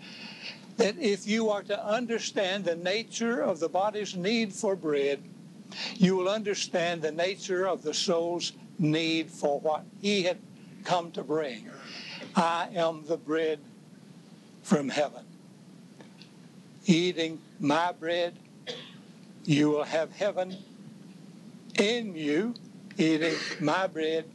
that 0.77 0.98
if 1.00 1.27
you 1.27 1.50
are 1.50 1.63
to 1.63 1.86
understand 1.86 2.65
the 2.65 2.75
nature 2.75 3.42
of 3.42 3.60
the 3.60 3.70
body's 3.70 4.15
need 4.15 4.54
for 4.54 4.75
bread, 4.75 5.22
you 5.96 6.15
will 6.15 6.30
understand 6.30 7.01
the 7.01 7.12
nature 7.12 7.68
of 7.68 7.82
the 7.82 7.94
soul's 7.94 8.54
need 8.77 9.30
for 9.30 9.60
what 9.60 9.84
he 10.01 10.24
had 10.24 10.38
come 10.84 11.12
to 11.12 11.24
bring. 11.24 11.70
I 12.36 12.70
am 12.75 13.06
the 13.06 13.18
bread 13.18 13.60
from 14.63 14.89
heaven. 14.89 15.25
Eating 16.86 17.42
my 17.60 17.92
bread, 17.92 18.38
you 19.44 19.70
will 19.70 19.84
have 19.84 20.12
heaven 20.12 20.56
in 21.80 22.15
you. 22.15 22.54
Eating 22.98 23.36
my 23.60 23.88
bread, 23.88 24.25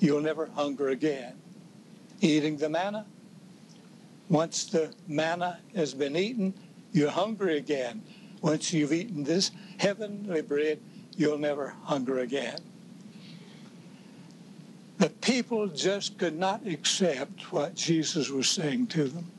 you'll 0.00 0.20
never 0.20 0.46
hunger 0.46 0.88
again. 0.88 1.34
Eating 2.20 2.56
the 2.56 2.68
manna, 2.68 3.06
once 4.28 4.66
the 4.66 4.92
manna 5.06 5.60
has 5.74 5.94
been 5.94 6.16
eaten, 6.16 6.54
you're 6.92 7.10
hungry 7.10 7.56
again. 7.56 8.02
Once 8.40 8.72
you've 8.72 8.92
eaten 8.92 9.24
this 9.24 9.50
heavenly 9.78 10.42
bread, 10.42 10.80
you'll 11.16 11.38
never 11.38 11.74
hunger 11.84 12.18
again. 12.18 12.58
The 14.98 15.10
people 15.10 15.68
just 15.68 16.18
could 16.18 16.36
not 16.36 16.66
accept 16.66 17.52
what 17.52 17.74
Jesus 17.74 18.30
was 18.30 18.48
saying 18.48 18.88
to 18.88 19.04
them. 19.04 19.30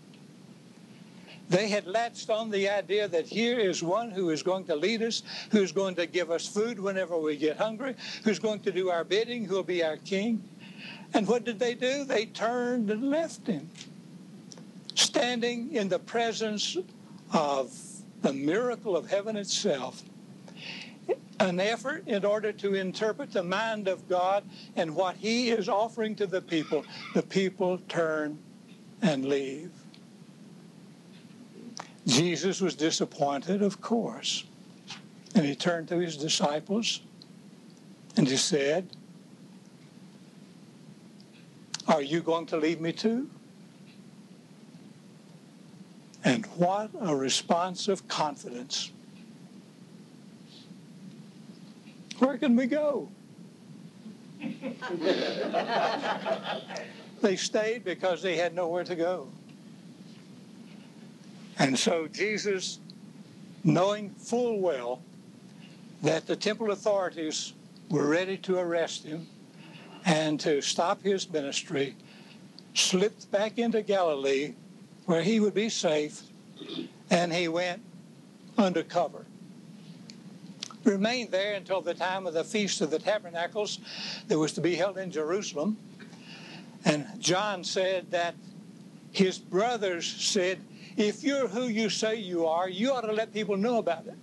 They 1.49 1.67
had 1.67 1.85
latched 1.85 2.29
on 2.29 2.49
the 2.49 2.69
idea 2.69 3.07
that 3.07 3.27
here 3.27 3.59
is 3.59 3.83
one 3.83 4.11
who 4.11 4.29
is 4.31 4.41
going 4.41 4.65
to 4.65 4.75
lead 4.75 5.03
us, 5.03 5.23
who's 5.51 5.71
going 5.71 5.95
to 5.95 6.05
give 6.05 6.31
us 6.31 6.47
food 6.47 6.79
whenever 6.79 7.17
we 7.17 7.37
get 7.37 7.57
hungry, 7.57 7.95
who's 8.23 8.39
going 8.39 8.61
to 8.61 8.71
do 8.71 8.89
our 8.89 9.03
bidding, 9.03 9.45
who'll 9.45 9.63
be 9.63 9.83
our 9.83 9.97
king. 9.97 10.43
And 11.13 11.27
what 11.27 11.45
did 11.45 11.59
they 11.59 11.75
do? 11.75 12.03
They 12.03 12.25
turned 12.25 12.89
and 12.89 13.09
left 13.09 13.47
him 13.47 13.69
standing 14.95 15.73
in 15.73 15.89
the 15.89 15.99
presence 15.99 16.77
of 17.31 17.73
the 18.21 18.33
miracle 18.33 18.95
of 18.97 19.09
heaven 19.09 19.35
itself, 19.35 20.03
an 21.39 21.59
effort 21.59 22.07
in 22.07 22.25
order 22.25 22.51
to 22.51 22.73
interpret 22.73 23.31
the 23.31 23.43
mind 23.43 23.87
of 23.87 24.07
God 24.07 24.43
and 24.75 24.95
what 24.95 25.15
He 25.17 25.49
is 25.49 25.69
offering 25.69 26.15
to 26.15 26.25
the 26.25 26.41
people, 26.41 26.85
the 27.13 27.21
people 27.21 27.77
turn 27.89 28.39
and 29.01 29.25
leave. 29.25 29.71
Jesus 32.05 32.61
was 32.61 32.75
disappointed, 32.75 33.61
of 33.61 33.81
course. 33.81 34.43
And 35.33 35.45
he 35.45 35.55
turned 35.55 35.87
to 35.89 35.97
his 35.97 36.17
disciples 36.17 37.01
and 38.15 38.27
he 38.27 38.37
said, 38.37 38.87
Are 41.87 42.01
you 42.01 42.21
going 42.21 42.45
to 42.47 42.57
leave 42.57 42.79
me 42.79 42.91
too? 42.93 43.29
And 46.23 46.45
what 46.57 46.89
a 46.99 47.15
response 47.15 47.87
of 47.87 48.07
confidence. 48.07 48.91
Where 52.19 52.37
can 52.37 52.55
we 52.55 52.65
go? 52.65 53.09
they 57.21 57.35
stayed 57.35 57.83
because 57.83 58.21
they 58.21 58.37
had 58.37 58.55
nowhere 58.55 58.83
to 58.83 58.95
go. 58.95 59.27
And 61.57 61.77
so 61.77 62.07
Jesus, 62.07 62.79
knowing 63.63 64.09
full 64.11 64.59
well 64.59 65.01
that 66.01 66.27
the 66.27 66.35
temple 66.35 66.71
authorities 66.71 67.53
were 67.89 68.07
ready 68.07 68.37
to 68.37 68.57
arrest 68.57 69.05
him 69.05 69.27
and 70.05 70.39
to 70.41 70.61
stop 70.61 71.01
his 71.01 71.29
ministry, 71.31 71.95
slipped 72.73 73.31
back 73.31 73.57
into 73.57 73.81
Galilee 73.81 74.53
where 75.05 75.21
he 75.21 75.39
would 75.39 75.53
be 75.53 75.69
safe, 75.69 76.21
and 77.09 77.31
he 77.31 77.47
went 77.47 77.81
undercover 78.57 79.25
remained 80.85 81.31
there 81.31 81.55
until 81.55 81.81
the 81.81 81.93
time 81.93 82.27
of 82.27 82.33
the 82.33 82.43
Feast 82.43 82.81
of 82.81 82.91
the 82.91 82.99
Tabernacles 82.99 83.79
that 84.27 84.37
was 84.37 84.53
to 84.53 84.61
be 84.61 84.75
held 84.75 84.97
in 84.97 85.11
Jerusalem. 85.11 85.77
And 86.85 87.07
John 87.19 87.63
said 87.63 88.11
that 88.11 88.35
his 89.11 89.39
brothers 89.39 90.05
said, 90.05 90.59
If 90.97 91.23
you're 91.23 91.47
who 91.47 91.67
you 91.67 91.89
say 91.89 92.15
you 92.15 92.45
are, 92.45 92.69
you 92.69 92.93
ought 92.93 93.01
to 93.01 93.11
let 93.11 93.33
people 93.33 93.57
know 93.57 93.79
about 93.79 94.05
it. 94.07 94.15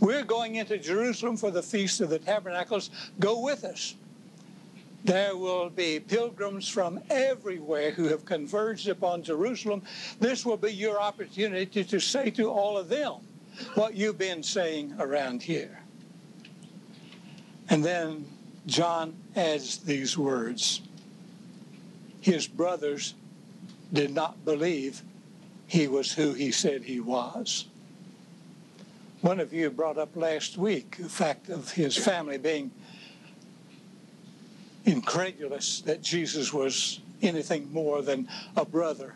We're 0.00 0.24
going 0.24 0.54
into 0.54 0.78
Jerusalem 0.78 1.36
for 1.36 1.50
the 1.50 1.62
Feast 1.62 2.00
of 2.00 2.08
the 2.08 2.18
Tabernacles. 2.18 2.90
Go 3.20 3.40
with 3.40 3.64
us. 3.64 3.94
There 5.04 5.36
will 5.36 5.70
be 5.70 6.00
pilgrims 6.00 6.68
from 6.68 7.00
everywhere 7.10 7.90
who 7.90 8.08
have 8.08 8.24
converged 8.24 8.88
upon 8.88 9.22
Jerusalem. 9.22 9.82
This 10.18 10.44
will 10.44 10.56
be 10.56 10.72
your 10.72 11.00
opportunity 11.00 11.84
to 11.84 12.00
say 12.00 12.30
to 12.30 12.50
all 12.50 12.76
of 12.78 12.88
them 12.88 13.16
what 13.74 13.94
you've 13.94 14.18
been 14.18 14.42
saying 14.42 14.94
around 14.98 15.42
here. 15.42 15.80
And 17.68 17.84
then 17.84 18.26
John 18.66 19.14
adds 19.36 19.78
these 19.78 20.16
words 20.18 20.80
His 22.20 22.46
brothers 22.46 23.14
did 23.92 24.12
not 24.12 24.44
believe 24.44 25.02
he 25.66 25.88
was 25.88 26.12
who 26.12 26.32
he 26.32 26.52
said 26.52 26.82
he 26.82 27.00
was. 27.00 27.66
One 29.20 29.40
of 29.40 29.52
you 29.52 29.70
brought 29.70 29.98
up 29.98 30.14
last 30.14 30.56
week 30.56 30.98
the 30.98 31.08
fact 31.08 31.48
of 31.48 31.72
his 31.72 31.96
family 31.96 32.38
being 32.38 32.70
incredulous 34.84 35.80
that 35.82 36.02
Jesus 36.02 36.52
was 36.52 37.00
anything 37.22 37.72
more 37.72 38.02
than 38.02 38.28
a 38.56 38.64
brother. 38.64 39.14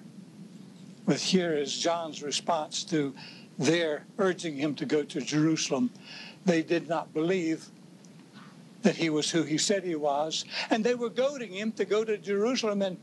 But 1.06 1.20
here 1.20 1.54
is 1.54 1.76
John's 1.76 2.22
response 2.22 2.82
to 2.84 3.14
their 3.58 4.04
urging 4.18 4.56
him 4.56 4.74
to 4.76 4.86
go 4.86 5.02
to 5.02 5.20
Jerusalem. 5.20 5.90
They 6.44 6.62
did 6.62 6.88
not 6.88 7.12
believe 7.12 7.66
that 8.82 8.96
he 8.96 9.10
was 9.10 9.30
who 9.30 9.42
he 9.42 9.58
said 9.58 9.84
he 9.84 9.94
was, 9.94 10.44
and 10.70 10.82
they 10.82 10.94
were 10.94 11.10
goading 11.10 11.52
him 11.52 11.72
to 11.72 11.84
go 11.84 12.02
to 12.04 12.16
Jerusalem 12.16 12.80
and 12.82 12.96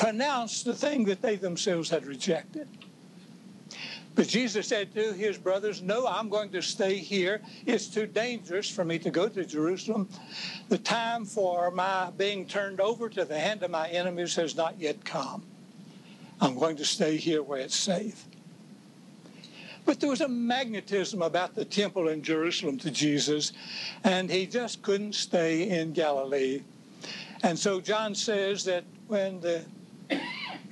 pronounce 0.00 0.62
the 0.62 0.72
thing 0.72 1.04
that 1.04 1.20
they 1.20 1.36
themselves 1.36 1.90
had 1.90 2.06
rejected. 2.06 2.66
But 4.14 4.28
Jesus 4.28 4.66
said 4.66 4.94
to 4.94 5.12
his 5.12 5.36
brothers, 5.36 5.82
No, 5.82 6.06
I'm 6.06 6.30
going 6.30 6.48
to 6.52 6.62
stay 6.62 6.96
here. 6.96 7.42
It's 7.66 7.86
too 7.86 8.06
dangerous 8.06 8.68
for 8.70 8.82
me 8.82 8.98
to 8.98 9.10
go 9.10 9.28
to 9.28 9.44
Jerusalem. 9.44 10.08
The 10.70 10.78
time 10.78 11.26
for 11.26 11.70
my 11.70 12.10
being 12.16 12.46
turned 12.46 12.80
over 12.80 13.10
to 13.10 13.26
the 13.26 13.38
hand 13.38 13.62
of 13.62 13.70
my 13.70 13.88
enemies 13.90 14.34
has 14.36 14.56
not 14.56 14.80
yet 14.80 15.04
come. 15.04 15.42
I'm 16.40 16.58
going 16.58 16.76
to 16.76 16.84
stay 16.84 17.18
here 17.18 17.42
where 17.42 17.60
it's 17.60 17.76
safe. 17.76 18.24
But 19.84 20.00
there 20.00 20.08
was 20.08 20.22
a 20.22 20.28
magnetism 20.28 21.20
about 21.20 21.54
the 21.54 21.64
temple 21.66 22.08
in 22.08 22.22
Jerusalem 22.22 22.78
to 22.78 22.90
Jesus, 22.90 23.52
and 24.02 24.30
he 24.30 24.46
just 24.46 24.80
couldn't 24.80 25.14
stay 25.14 25.68
in 25.68 25.92
Galilee. 25.92 26.62
And 27.42 27.58
so 27.58 27.82
John 27.82 28.14
says 28.14 28.64
that 28.64 28.84
when 29.06 29.40
the 29.40 29.62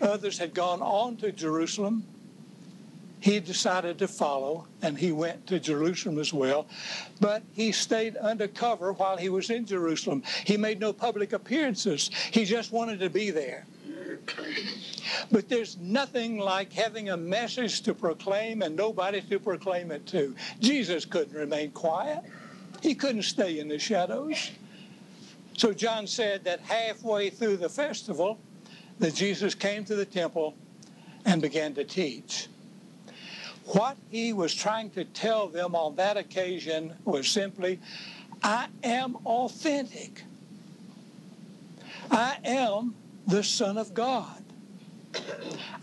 others 0.00 0.38
had 0.38 0.54
gone 0.54 0.82
on 0.82 1.16
to 1.18 1.32
Jerusalem, 1.32 2.04
he 3.20 3.40
decided 3.40 3.98
to 3.98 4.08
follow 4.08 4.66
and 4.80 4.96
he 4.96 5.12
went 5.12 5.46
to 5.48 5.58
Jerusalem 5.58 6.18
as 6.18 6.32
well. 6.32 6.66
But 7.20 7.42
he 7.52 7.72
stayed 7.72 8.16
undercover 8.16 8.92
while 8.92 9.16
he 9.16 9.28
was 9.28 9.50
in 9.50 9.66
Jerusalem. 9.66 10.22
He 10.44 10.56
made 10.56 10.78
no 10.78 10.92
public 10.92 11.32
appearances, 11.32 12.10
he 12.30 12.44
just 12.44 12.72
wanted 12.72 13.00
to 13.00 13.10
be 13.10 13.30
there. 13.30 13.66
But 15.30 15.48
there's 15.48 15.76
nothing 15.78 16.38
like 16.38 16.72
having 16.72 17.10
a 17.10 17.16
message 17.16 17.82
to 17.82 17.94
proclaim 17.94 18.62
and 18.62 18.76
nobody 18.76 19.20
to 19.22 19.38
proclaim 19.38 19.90
it 19.90 20.06
to. 20.08 20.34
Jesus 20.60 21.04
couldn't 21.04 21.34
remain 21.34 21.70
quiet, 21.72 22.20
he 22.82 22.94
couldn't 22.94 23.22
stay 23.22 23.58
in 23.58 23.68
the 23.68 23.78
shadows. 23.78 24.50
So 25.56 25.72
John 25.72 26.06
said 26.06 26.44
that 26.44 26.60
halfway 26.60 27.30
through 27.30 27.56
the 27.56 27.68
festival, 27.68 28.38
that 28.98 29.14
Jesus 29.14 29.54
came 29.54 29.84
to 29.84 29.94
the 29.94 30.04
temple 30.04 30.54
and 31.24 31.40
began 31.40 31.74
to 31.74 31.84
teach. 31.84 32.48
What 33.66 33.96
he 34.10 34.32
was 34.32 34.54
trying 34.54 34.90
to 34.90 35.04
tell 35.04 35.48
them 35.48 35.74
on 35.74 35.96
that 35.96 36.16
occasion 36.16 36.94
was 37.04 37.28
simply, 37.28 37.80
I 38.42 38.68
am 38.82 39.16
authentic. 39.26 40.22
I 42.10 42.38
am 42.44 42.94
the 43.26 43.42
Son 43.42 43.76
of 43.76 43.92
God. 43.92 44.42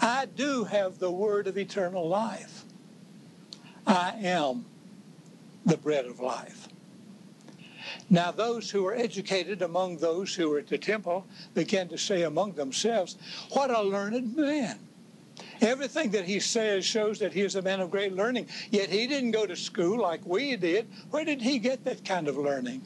I 0.01 0.25
do 0.25 0.63
have 0.63 0.97
the 0.97 1.11
word 1.11 1.47
of 1.47 1.57
eternal 1.57 2.07
life. 2.07 2.63
I 3.85 4.15
am 4.21 4.65
the 5.65 5.77
bread 5.77 6.05
of 6.05 6.19
life. 6.19 6.67
Now, 8.09 8.31
those 8.31 8.69
who 8.69 8.83
were 8.83 8.95
educated 8.95 9.61
among 9.61 9.97
those 9.97 10.33
who 10.33 10.49
were 10.49 10.59
at 10.59 10.67
the 10.67 10.77
temple 10.77 11.25
began 11.53 11.87
to 11.89 11.97
say 11.97 12.23
among 12.23 12.53
themselves, 12.53 13.17
What 13.51 13.71
a 13.71 13.81
learned 13.81 14.35
man! 14.35 14.79
Everything 15.61 16.11
that 16.11 16.25
he 16.25 16.39
says 16.39 16.85
shows 16.85 17.19
that 17.19 17.33
he 17.33 17.41
is 17.41 17.55
a 17.55 17.61
man 17.61 17.79
of 17.79 17.91
great 17.91 18.13
learning. 18.13 18.47
Yet 18.71 18.89
he 18.89 19.07
didn't 19.07 19.31
go 19.31 19.45
to 19.45 19.55
school 19.55 19.99
like 19.99 20.25
we 20.25 20.55
did. 20.55 20.87
Where 21.11 21.25
did 21.25 21.41
he 21.41 21.59
get 21.59 21.83
that 21.85 22.05
kind 22.05 22.27
of 22.27 22.37
learning? 22.37 22.81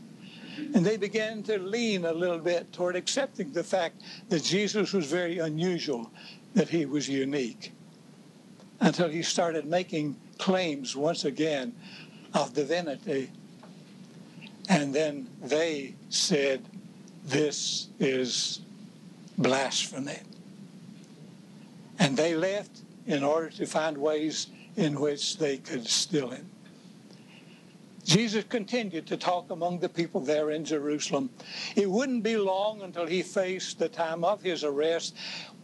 And 0.74 0.86
they 0.86 0.98
began 0.98 1.42
to 1.44 1.58
lean 1.58 2.06
a 2.06 2.12
little 2.12 2.40
bit 2.40 2.72
toward 2.74 2.96
accepting 2.96 3.52
the 3.52 3.64
fact 3.64 4.02
that 4.30 4.44
Jesus 4.44 4.94
was 4.94 5.06
very 5.06 5.40
unusual, 5.40 6.12
that 6.54 6.70
he 6.70 6.86
was 6.86 7.08
unique, 7.08 7.72
until 8.80 9.10
he 9.10 9.24
started 9.24 9.66
making 9.66 10.18
claims 10.38 10.96
once 10.96 11.26
again 11.26 11.74
of 12.34 12.54
divinity. 12.54 13.32
And 14.70 14.94
then 14.94 15.28
they 15.42 15.96
said, 16.10 16.64
This 17.26 17.88
is 18.00 18.62
blasphemy. 19.38 20.20
And 21.98 22.16
they 22.16 22.36
left 22.36 22.82
in 23.08 23.24
order 23.24 23.50
to 23.50 23.66
find 23.66 23.98
ways 23.98 24.48
in 24.78 25.00
which 25.00 25.38
they 25.38 25.58
could 25.58 25.88
still 25.88 26.30
him. 26.30 26.50
Jesus 28.06 28.44
continued 28.48 29.06
to 29.08 29.18
talk 29.18 29.52
among 29.52 29.80
the 29.80 29.90
people 29.90 30.22
there 30.22 30.52
in 30.52 30.66
Jerusalem. 30.66 31.30
It 31.76 31.90
wouldn't 31.90 32.24
be 32.24 32.38
long 32.38 32.82
until 32.82 33.06
he 33.06 33.22
faced 33.22 33.78
the 33.78 33.90
time 33.90 34.24
of 34.24 34.42
his 34.42 34.64
arrest. 34.64 35.16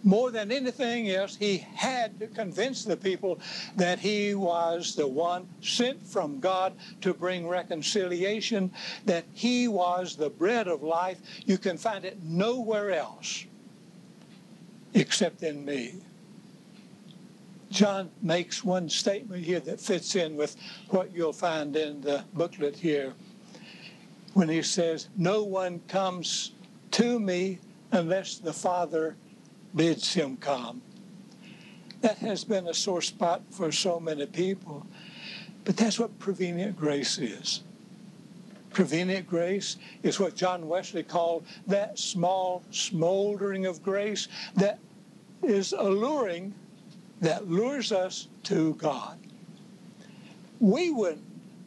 More 0.06 0.30
than 0.30 0.52
anything 0.52 1.10
else, 1.10 1.36
he 1.36 1.58
had 1.58 2.20
to 2.20 2.28
convince 2.28 2.86
the 2.86 2.96
people 2.96 3.40
that 3.76 3.98
he 3.98 4.36
was 4.36 4.94
the 4.94 5.08
one 5.08 5.48
sent 5.62 6.06
from 6.06 6.40
God 6.40 6.74
to 7.02 7.12
bring 7.12 7.48
reconciliation, 7.48 8.72
that 9.06 9.26
he 9.34 9.68
was 9.68 10.16
the 10.16 10.30
bread 10.30 10.68
of 10.68 10.84
life. 10.84 11.18
You 11.48 11.58
can 11.58 11.76
find 11.78 12.06
it 12.06 12.22
nowhere 12.24 12.92
else 12.92 13.46
except 14.94 15.42
in 15.42 15.66
me. 15.66 15.96
John 17.72 18.12
makes 18.22 18.64
one 18.64 18.88
statement 18.88 19.44
here 19.44 19.60
that 19.62 19.82
fits 19.82 20.16
in 20.16 20.36
with 20.36 20.56
what 20.90 21.14
you'll 21.16 21.34
find 21.34 21.76
in 21.76 22.02
the 22.02 22.24
booklet 22.32 22.76
here 22.76 23.14
when 24.36 24.50
he 24.50 24.62
says, 24.62 25.10
No 25.18 25.44
one 25.44 25.80
comes 25.88 26.52
to 26.92 27.20
me 27.20 27.58
unless 27.92 28.38
the 28.38 28.54
Father 28.54 29.16
bids 29.76 30.14
him 30.14 30.38
come. 30.38 30.82
That 32.02 32.18
has 32.20 32.44
been 32.44 32.68
a 32.68 32.74
sore 32.74 33.02
spot 33.02 33.42
for 33.52 33.72
so 33.72 34.00
many 34.00 34.26
people. 34.26 34.86
But 35.64 35.78
that's 35.78 36.00
what 36.00 36.18
prevenient 36.20 36.78
grace 36.78 37.18
is. 37.18 37.62
Prevenient 38.72 39.28
grace 39.28 39.78
is 40.04 40.20
what 40.20 40.36
John 40.36 40.68
Wesley 40.68 41.04
called 41.04 41.46
that 41.68 41.98
small 41.98 42.62
smoldering 42.72 43.66
of 43.66 43.82
grace 43.82 44.28
that 44.56 44.80
is 45.42 45.74
alluring 45.74 46.54
that 47.22 47.50
lures 47.50 47.92
us 47.92 48.28
to 48.44 48.76
God. 48.76 49.18
We 50.60 50.92
wouldn't 50.92 51.24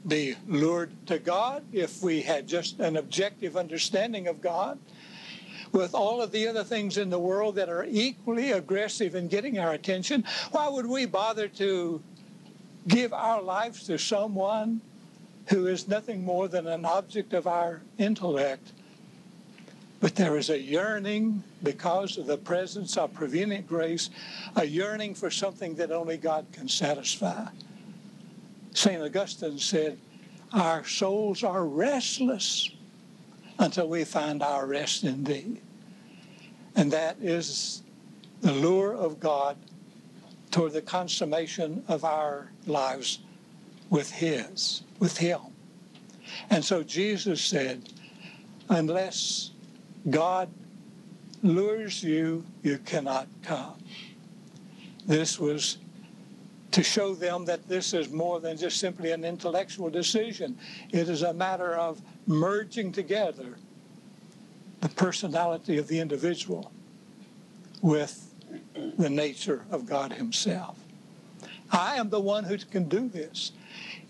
be 0.07 0.37
lured 0.47 0.93
to 1.07 1.19
God 1.19 1.65
if 1.73 2.03
we 2.03 2.23
had 2.23 2.47
just 2.47 2.79
an 2.81 2.97
objective 2.97 3.57
understanding 3.57 4.29
of 4.29 4.41
God. 4.41 4.79
With 5.73 5.95
all 5.95 6.23
of 6.23 6.33
the 6.33 6.49
other 6.49 6.65
things 6.65 6.97
in 6.99 7.11
the 7.11 7.19
world 7.19 7.57
that 7.57 7.69
are 7.69 7.87
equally 7.89 8.53
aggressive 8.53 9.15
in 9.15 9.29
getting 9.29 9.59
our 9.59 9.73
attention, 9.73 10.25
why 10.51 10.69
would 10.69 10.87
we 10.87 11.07
bother 11.07 11.49
to 11.49 12.03
give 12.87 13.13
our 13.13 13.43
lives 13.43 13.85
to 13.85 13.99
someone 13.99 14.81
who 15.49 15.67
is 15.67 15.89
nothing 15.89 16.25
more 16.25 16.49
than 16.49 16.67
an 16.67 16.85
object 16.85 17.33
of 17.33 17.47
our 17.47 17.83
intellect 17.99 18.73
but 20.01 20.15
there 20.15 20.37
is 20.37 20.51
a 20.51 20.59
yearning 20.59 21.43
because 21.63 22.19
of 22.19 22.27
the 22.27 22.37
presence 22.37 22.97
of 22.97 23.13
prevenient 23.15 23.67
grace, 23.67 24.11
a 24.55 24.65
yearning 24.65 25.15
for 25.15 25.31
something 25.31 25.75
that 25.77 25.91
only 25.91 26.17
God 26.17 26.47
can 26.53 26.69
satisfy. 26.69 27.47
St. 28.75 29.03
Augustine 29.03 29.59
said, 29.59 29.99
Our 30.53 30.85
souls 30.85 31.43
are 31.43 31.65
restless 31.65 32.71
until 33.59 33.89
we 33.89 34.05
find 34.05 34.43
our 34.43 34.67
rest 34.67 35.05
in 35.05 35.25
Thee. 35.25 35.61
And 36.77 36.93
that 36.93 37.17
is 37.21 37.83
the 38.41 38.53
lure 38.53 38.95
of 38.95 39.19
God 39.19 39.57
toward 40.51 40.73
the 40.73 40.83
consummation 40.83 41.83
of 41.89 42.05
our 42.05 42.51
lives 42.67 43.19
with 43.91 44.11
His, 44.11 44.83
with 44.99 45.17
Him. 45.19 45.41
And 46.51 46.65
so 46.65 46.83
Jesus 46.83 47.41
said, 47.41 47.83
unless 48.69 49.51
God 50.09 50.49
lures 51.43 52.03
you, 52.03 52.45
you 52.63 52.79
cannot 52.79 53.27
come. 53.43 53.75
This 55.07 55.39
was 55.39 55.79
to 56.71 56.83
show 56.83 57.15
them 57.15 57.47
that 57.47 57.67
this 57.67 57.95
is 57.95 58.11
more 58.11 58.41
than 58.41 58.57
just 58.57 58.79
simply 58.79 59.13
an 59.13 59.25
intellectual 59.25 59.89
decision. 59.89 60.59
It 60.91 61.09
is 61.09 61.23
a 61.23 61.33
matter 61.33 61.75
of 61.75 62.01
merging 62.29 62.93
together 62.93 63.57
the 64.81 64.89
personality 64.91 65.79
of 65.79 65.89
the 65.89 65.99
individual 65.99 66.71
with 67.83 68.33
the 68.97 69.11
nature 69.11 69.65
of 69.71 69.87
God 69.87 70.13
Himself. 70.13 70.79
I 71.71 71.97
am 71.97 72.11
the 72.11 72.21
one 72.21 72.45
who 72.45 72.57
can 72.59 72.89
do 72.89 73.09
this. 73.09 73.53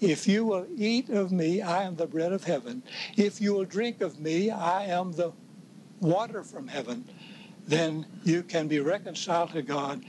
If 0.00 0.28
you 0.28 0.44
will 0.44 0.66
eat 0.76 1.08
of 1.08 1.32
me, 1.32 1.62
I 1.62 1.84
am 1.84 1.96
the 1.96 2.06
bread 2.06 2.32
of 2.32 2.44
heaven. 2.44 2.82
If 3.16 3.40
you 3.40 3.54
will 3.54 3.64
drink 3.64 4.00
of 4.00 4.20
me, 4.20 4.50
I 4.50 4.84
am 4.84 5.12
the 5.12 5.32
water 6.00 6.42
from 6.44 6.68
heaven. 6.68 7.04
Then 7.66 8.06
you 8.24 8.42
can 8.42 8.68
be 8.68 8.80
reconciled 8.80 9.52
to 9.52 9.62
God 9.62 10.04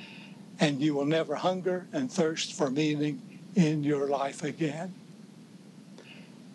and 0.59 0.81
you 0.81 0.93
will 0.93 1.05
never 1.05 1.35
hunger 1.35 1.87
and 1.93 2.11
thirst 2.11 2.53
for 2.53 2.69
meaning 2.69 3.21
in 3.55 3.83
your 3.83 4.07
life 4.07 4.43
again. 4.43 4.93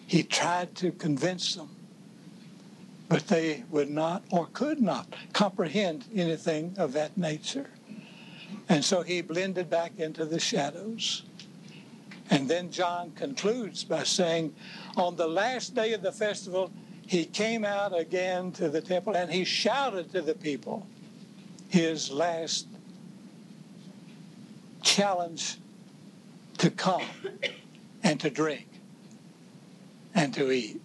He 0.07 0.23
tried 0.23 0.75
to 0.77 0.93
convince 0.93 1.55
them, 1.55 1.71
but 3.09 3.27
they 3.29 3.65
would 3.71 3.91
not 3.91 4.23
or 4.31 4.47
could 4.53 4.81
not 4.81 5.07
comprehend 5.33 6.05
anything 6.15 6.75
of 6.79 6.93
that 6.93 7.17
nature. 7.17 7.71
And 8.69 8.85
so 8.85 9.03
he 9.03 9.23
blended 9.23 9.71
back 9.71 9.99
into 9.99 10.25
the 10.25 10.39
shadows. 10.39 11.23
And 12.31 12.49
then 12.49 12.71
John 12.71 13.13
concludes 13.13 13.85
by 13.85 14.05
saying, 14.05 14.55
On 14.97 15.17
the 15.17 15.27
last 15.27 15.75
day 15.75 15.93
of 15.93 16.03
the 16.03 16.13
festival, 16.13 16.71
he 17.07 17.25
came 17.25 17.65
out 17.65 17.99
again 17.99 18.53
to 18.53 18.69
the 18.69 18.81
temple 18.81 19.15
and 19.15 19.31
he 19.31 19.45
shouted 19.45 20.11
to 20.13 20.23
the 20.23 20.35
people 20.35 20.87
his 21.69 22.11
last 22.11 22.67
challenge 24.83 25.59
to 26.59 26.71
come 26.71 27.03
and 28.03 28.21
to 28.21 28.31
drink 28.31 28.69
and 30.15 30.33
to 30.35 30.51
eat. 30.51 30.81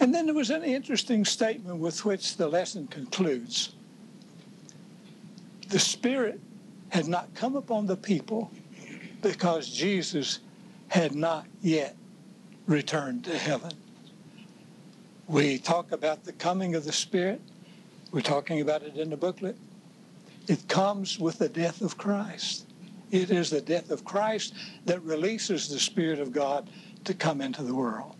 And 0.00 0.12
then 0.12 0.26
there 0.26 0.34
was 0.34 0.50
an 0.50 0.64
interesting 0.64 1.24
statement 1.24 1.78
with 1.78 2.04
which 2.04 2.36
the 2.36 2.48
lesson 2.48 2.88
concludes. 2.88 3.74
The 5.68 5.78
Spirit 5.78 6.40
had 6.88 7.06
not 7.06 7.34
come 7.34 7.56
upon 7.56 7.86
the 7.86 7.96
people 7.96 8.50
because 9.22 9.68
Jesus 9.68 10.40
had 10.88 11.14
not 11.14 11.46
yet 11.60 11.96
returned 12.66 13.24
to 13.24 13.38
heaven. 13.38 13.72
We 15.28 15.58
talk 15.58 15.92
about 15.92 16.24
the 16.24 16.32
coming 16.32 16.74
of 16.74 16.84
the 16.84 16.92
Spirit. 16.92 17.40
We're 18.10 18.20
talking 18.20 18.60
about 18.60 18.82
it 18.82 18.96
in 18.96 19.08
the 19.08 19.16
booklet. 19.16 19.56
It 20.48 20.68
comes 20.68 21.18
with 21.18 21.38
the 21.38 21.48
death 21.48 21.80
of 21.80 21.96
Christ. 21.96 22.66
It 23.12 23.30
is 23.30 23.50
the 23.50 23.60
death 23.60 23.90
of 23.90 24.04
Christ 24.04 24.54
that 24.86 25.00
releases 25.02 25.68
the 25.68 25.78
Spirit 25.78 26.18
of 26.18 26.32
God 26.32 26.68
to 27.04 27.14
come 27.14 27.40
into 27.40 27.62
the 27.62 27.74
world. 27.74 28.16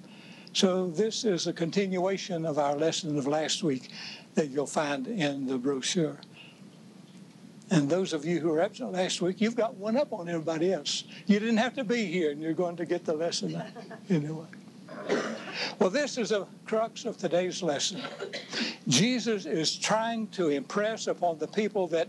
So 0.52 0.88
this 0.90 1.24
is 1.24 1.46
a 1.46 1.52
continuation 1.52 2.44
of 2.44 2.59
our 2.59 2.76
lesson 2.76 3.18
of 3.18 3.26
last 3.26 3.62
week 3.62 3.88
that 4.35 4.50
you'll 4.50 4.66
find 4.66 5.09
in 5.09 5.46
the 5.46 5.57
brochure. 5.57 6.18
And 7.70 7.88
those 7.88 8.12
of 8.12 8.26
you 8.26 8.38
who 8.38 8.50
were 8.50 8.61
absent 8.61 8.92
last 8.92 9.22
week, 9.22 9.40
you've 9.40 9.57
got 9.57 9.76
one 9.76 9.96
up 9.96 10.12
on 10.12 10.28
everybody 10.28 10.74
else. 10.74 11.05
You 11.26 11.40
didn't 11.40 11.57
have 11.57 11.74
to 11.76 11.85
be 11.85 12.05
here, 12.05 12.31
and 12.31 12.42
you're 12.42 12.52
going 12.52 12.76
to 12.76 12.85
get 12.85 13.07
the 13.07 13.14
lesson 13.14 13.62
anyway. 14.11 14.44
Well, 15.78 15.88
this 15.88 16.18
is 16.18 16.28
the 16.28 16.46
crux 16.66 17.07
of 17.07 17.16
today's 17.16 17.62
lesson. 17.62 18.02
Jesus 18.88 19.46
is 19.46 19.74
trying 19.74 20.28
to 20.28 20.50
impress 20.50 21.07
upon 21.07 21.38
the 21.38 21.48
people 21.48 21.87
that 21.88 22.09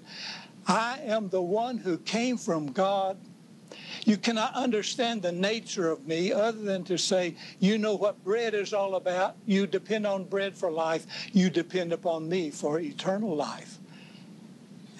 I 0.67 0.99
am 1.03 1.29
the 1.29 1.41
one 1.41 1.77
who 1.77 1.97
came 1.97 2.37
from 2.37 2.71
God. 2.71 3.17
You 4.05 4.17
cannot 4.17 4.53
understand 4.55 5.21
the 5.21 5.31
nature 5.31 5.89
of 5.89 6.07
me 6.07 6.31
other 6.31 6.59
than 6.59 6.83
to 6.85 6.97
say, 6.97 7.35
you 7.59 7.77
know 7.77 7.95
what 7.95 8.23
bread 8.23 8.53
is 8.53 8.73
all 8.73 8.95
about. 8.95 9.35
You 9.45 9.65
depend 9.67 10.05
on 10.05 10.25
bread 10.25 10.55
for 10.55 10.71
life. 10.71 11.05
You 11.31 11.49
depend 11.49 11.93
upon 11.93 12.29
me 12.29 12.49
for 12.49 12.79
eternal 12.79 13.35
life. 13.35 13.77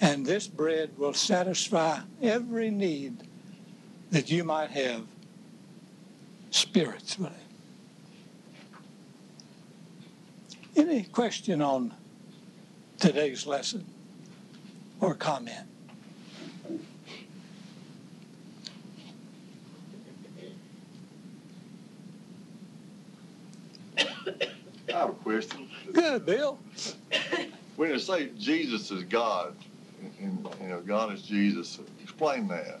And 0.00 0.26
this 0.26 0.46
bread 0.46 0.90
will 0.98 1.14
satisfy 1.14 2.00
every 2.22 2.70
need 2.70 3.22
that 4.10 4.30
you 4.30 4.44
might 4.44 4.70
have 4.70 5.02
spiritually. 6.50 7.30
Any 10.76 11.04
question 11.04 11.62
on 11.62 11.94
today's 12.98 13.46
lesson 13.46 13.84
or 15.04 15.14
comment? 15.14 15.66
I 23.98 24.98
have 24.98 25.10
a 25.10 25.12
question. 25.12 25.68
Good, 25.92 26.24
Bill. 26.24 26.58
When 27.76 27.90
you 27.90 27.98
say 27.98 28.30
Jesus 28.38 28.90
is 28.90 29.04
God, 29.04 29.54
and, 30.20 30.48
you 30.60 30.68
know 30.68 30.80
God 30.80 31.12
is 31.12 31.22
Jesus, 31.22 31.80
explain 32.02 32.48
that. 32.48 32.80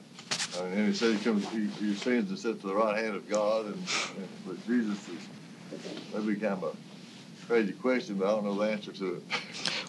And 0.60 0.86
he 0.86 0.94
said 0.94 1.16
he 1.16 1.24
comes, 1.24 1.48
he, 1.50 1.66
he 1.66 1.92
ascends 1.92 2.30
and 2.30 2.38
sits 2.38 2.60
to 2.60 2.68
the 2.68 2.74
right 2.74 2.96
hand 3.02 3.16
of 3.16 3.28
God, 3.28 3.66
and, 3.66 3.74
and 3.74 4.28
but 4.46 4.66
Jesus 4.66 5.08
is 5.08 5.28
maybe 6.14 6.38
kind 6.38 6.62
of 6.62 6.64
a 6.64 7.46
crazy 7.46 7.72
question, 7.72 8.16
but 8.16 8.28
I 8.28 8.30
don't 8.30 8.44
know 8.44 8.54
the 8.54 8.70
answer 8.70 8.92
to 8.92 9.14
it. 9.16 9.22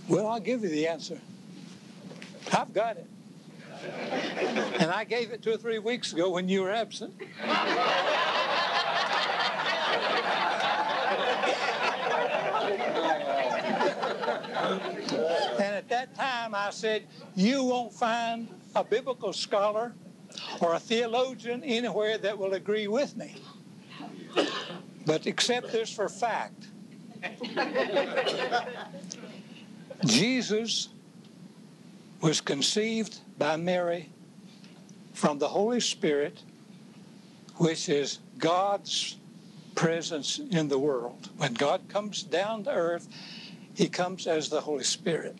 Well, 0.08 0.28
I'll 0.28 0.40
give 0.40 0.64
you 0.64 0.70
the 0.70 0.88
answer. 0.88 1.20
I've 2.54 2.74
got 2.74 2.98
it. 2.98 3.08
And 4.80 4.92
I 4.92 5.04
gave 5.04 5.32
it 5.32 5.42
two 5.42 5.52
or 5.52 5.58
three 5.58 5.80
weeks 5.80 6.14
ago 6.14 6.30
when 6.30 6.48
you 6.50 6.62
were 6.62 6.72
absent. 6.72 7.14
and 15.60 15.76
at 15.76 15.90
that 15.90 16.16
time 16.16 16.56
I 16.56 16.70
said, 16.72 17.04
You 17.36 17.64
won't 17.64 17.94
find 17.94 18.48
a 18.76 18.84
biblical 18.84 19.34
scholar 19.34 19.94
or 20.62 20.76
a 20.76 20.80
theologian 20.80 21.64
anywhere 21.64 22.18
that 22.18 22.38
will 22.38 22.54
agree 22.54 22.88
with 22.88 23.16
me. 23.16 23.36
But 25.06 25.26
accept 25.26 25.72
this 25.72 25.94
for 25.94 26.10
fact. 26.10 26.68
Jesus 30.06 30.90
was 32.26 32.42
conceived 32.42 33.20
by 33.38 33.56
Mary 33.56 34.10
from 35.14 35.38
the 35.38 35.48
Holy 35.48 35.80
Spirit, 35.80 36.42
which 37.58 37.88
is 37.88 38.18
God's 38.40 39.18
presence 39.76 40.40
in 40.40 40.68
the 40.68 40.80
world. 40.80 41.30
When 41.38 41.54
God 41.54 41.88
comes 41.88 42.24
down 42.24 42.64
to 42.64 42.72
earth, 42.72 43.08
he 43.76 43.88
comes 43.88 44.26
as 44.26 44.50
the 44.50 44.62
Holy 44.62 44.84
Spirit. 44.84 45.38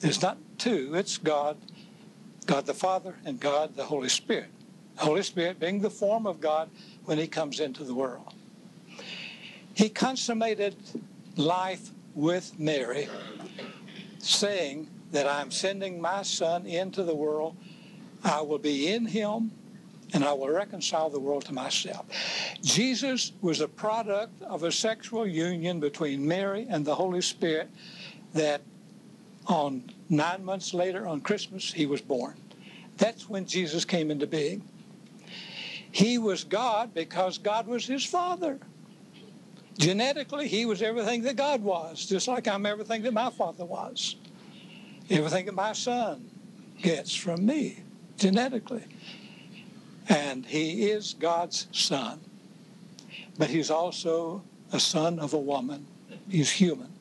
There's 0.00 0.20
not 0.20 0.38
two, 0.58 0.92
it's 0.96 1.18
God, 1.18 1.56
God 2.46 2.66
the 2.66 2.74
Father, 2.74 3.14
and 3.24 3.38
God 3.38 3.76
the 3.76 3.84
Holy 3.84 4.08
Spirit. 4.08 4.50
Holy 4.96 5.22
Spirit 5.22 5.60
being 5.60 5.78
the 5.78 5.88
form 5.88 6.26
of 6.26 6.40
God 6.40 6.68
when 7.04 7.16
he 7.16 7.28
comes 7.28 7.60
into 7.60 7.84
the 7.84 7.94
world. 7.94 8.34
He 9.74 9.88
consummated 9.88 10.74
life 11.36 11.90
with 12.16 12.58
Mary, 12.58 13.08
saying 14.18 14.88
that 15.14 15.28
I'm 15.28 15.52
sending 15.52 16.00
my 16.00 16.22
son 16.22 16.66
into 16.66 17.04
the 17.04 17.14
world. 17.14 17.56
I 18.24 18.40
will 18.40 18.58
be 18.58 18.92
in 18.92 19.06
him 19.06 19.52
and 20.12 20.24
I 20.24 20.32
will 20.32 20.48
reconcile 20.48 21.08
the 21.08 21.20
world 21.20 21.44
to 21.46 21.52
myself. 21.52 22.04
Jesus 22.62 23.30
was 23.40 23.60
a 23.60 23.68
product 23.68 24.42
of 24.42 24.64
a 24.64 24.72
sexual 24.72 25.24
union 25.24 25.78
between 25.78 26.26
Mary 26.26 26.66
and 26.68 26.84
the 26.84 26.96
Holy 26.96 27.20
Spirit 27.20 27.70
that 28.32 28.62
on 29.46 29.84
nine 30.08 30.44
months 30.44 30.74
later, 30.74 31.06
on 31.06 31.20
Christmas, 31.20 31.72
he 31.72 31.86
was 31.86 32.00
born. 32.00 32.34
That's 32.96 33.28
when 33.28 33.46
Jesus 33.46 33.84
came 33.84 34.10
into 34.10 34.26
being. 34.26 34.68
He 35.92 36.18
was 36.18 36.42
God 36.42 36.92
because 36.92 37.38
God 37.38 37.68
was 37.68 37.86
his 37.86 38.04
father. 38.04 38.58
Genetically, 39.78 40.48
he 40.48 40.66
was 40.66 40.82
everything 40.82 41.22
that 41.22 41.36
God 41.36 41.62
was, 41.62 42.04
just 42.04 42.26
like 42.26 42.48
I'm 42.48 42.66
everything 42.66 43.02
that 43.02 43.12
my 43.12 43.30
father 43.30 43.64
was. 43.64 44.16
Everything 45.10 45.54
my 45.54 45.72
son 45.72 46.30
gets 46.80 47.14
from 47.14 47.44
me, 47.44 47.78
genetically. 48.16 48.84
And 50.08 50.44
he 50.44 50.90
is 50.90 51.14
God's 51.14 51.66
son. 51.72 52.20
But 53.38 53.50
he's 53.50 53.70
also 53.70 54.42
a 54.72 54.80
son 54.80 55.18
of 55.18 55.34
a 55.34 55.38
woman. 55.38 55.86
He's 56.28 56.50
human. 56.50 56.92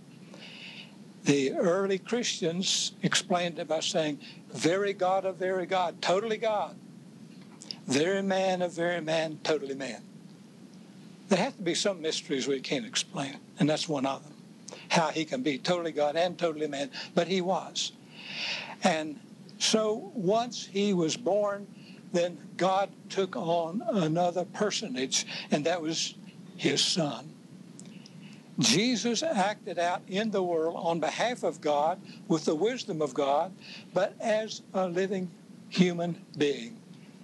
The 1.24 1.54
early 1.54 1.98
Christians 1.98 2.94
explained 3.02 3.60
it 3.60 3.68
by 3.68 3.80
saying, 3.80 4.20
very 4.52 4.94
God 4.94 5.26
of 5.26 5.38
very 5.38 5.66
God, 5.66 6.02
totally 6.02 6.38
God. 6.38 6.76
Very 7.88 8.22
man 8.22 8.62
of 8.62 8.74
very 8.74 9.02
man, 9.02 9.40
totally 9.44 9.76
man. 9.76 10.02
there 11.30 11.40
have 11.40 11.56
to 11.58 11.64
be 11.64 11.76
some 11.76 12.02
mysteries 12.02 12.48
we 12.48 12.60
can't 12.60 12.86
explain, 12.86 13.38
and 13.60 13.70
that's 13.70 13.88
one 13.88 14.06
of 14.06 14.24
them. 14.24 14.33
How 14.94 15.10
he 15.10 15.26
can 15.26 15.42
be 15.42 15.58
totally 15.58 15.92
God 15.92 16.16
and 16.16 16.38
totally 16.38 16.68
man, 16.68 16.92
but 17.16 17.28
he 17.28 17.42
was. 17.42 17.94
And 18.84 19.20
so 19.58 20.12
once 20.14 20.68
he 20.72 20.94
was 20.94 21.18
born, 21.18 21.66
then 22.12 22.38
God 22.58 22.92
took 23.10 23.36
on 23.36 23.82
another 23.88 24.46
personage, 24.46 25.26
and 25.50 25.66
that 25.66 25.82
was 25.82 26.14
his 26.58 26.80
son. 26.80 27.34
Jesus 28.60 29.24
acted 29.24 29.80
out 29.80 30.04
in 30.08 30.30
the 30.30 30.44
world 30.44 30.76
on 30.78 31.00
behalf 31.00 31.42
of 31.42 31.60
God 31.60 32.00
with 32.28 32.46
the 32.46 32.54
wisdom 32.54 33.02
of 33.02 33.16
God, 33.16 33.52
but 33.96 34.14
as 34.20 34.62
a 34.76 34.88
living 34.88 35.32
human 35.70 36.24
being. 36.38 36.80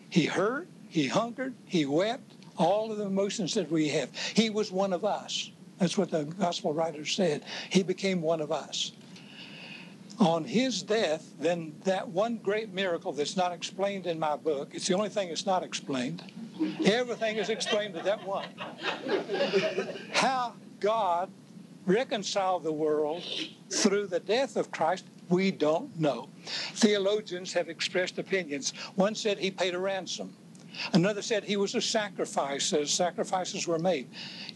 He 0.10 0.26
hurt, 0.26 0.68
he 0.90 1.08
hungered, 1.08 1.54
he 1.66 1.86
wept, 1.86 2.34
all 2.58 2.92
of 2.92 2.98
the 2.98 3.06
emotions 3.06 3.54
that 3.54 3.70
we 3.70 3.90
have. 3.90 4.10
He 4.34 4.50
was 4.50 4.72
one 4.72 4.92
of 4.92 5.06
us. 5.06 5.52
That's 5.80 5.98
what 5.98 6.12
the 6.12 6.26
gospel 6.26 6.74
writer 6.74 7.06
said. 7.06 7.44
He 7.70 7.84
became 7.84 8.22
one 8.22 8.42
of 8.42 8.52
us. 8.52 8.92
On 10.20 10.44
his 10.44 10.84
death, 10.84 11.32
then 11.40 11.74
that 11.86 12.08
one 12.10 12.38
great 12.38 12.74
miracle 12.74 13.14
that's 13.14 13.38
not 13.38 13.54
explained 13.54 14.06
in 14.06 14.20
my 14.20 14.36
book, 14.36 14.72
it's 14.74 14.86
the 14.86 14.94
only 14.94 15.08
thing 15.08 15.30
that's 15.30 15.46
not 15.46 15.64
explained. 15.64 16.22
Everything 16.84 17.38
is 17.38 17.48
explained 17.48 17.94
to 17.94 18.02
that 18.02 18.22
one. 18.28 18.46
How 20.12 20.56
God 20.82 21.30
reconciled 21.86 22.64
the 22.64 22.74
world 22.74 23.24
through 23.70 24.08
the 24.08 24.20
death 24.20 24.58
of 24.58 24.72
Christ, 24.72 25.06
we 25.30 25.52
don't 25.52 25.98
know. 25.98 26.28
Theologians 26.74 27.54
have 27.54 27.70
expressed 27.70 28.20
opinions. 28.20 28.74
One 28.96 29.16
said 29.16 29.38
he 29.38 29.52
paid 29.52 29.74
a 29.74 29.80
ransom. 29.80 30.36
Another 30.94 31.22
said 31.22 31.44
he 31.44 31.58
was 31.58 31.76
a 31.76 31.82
sacrifice, 31.82 32.72
as 32.74 32.92
sacrifices 32.92 33.68
were 33.68 33.80
made. 33.80 34.08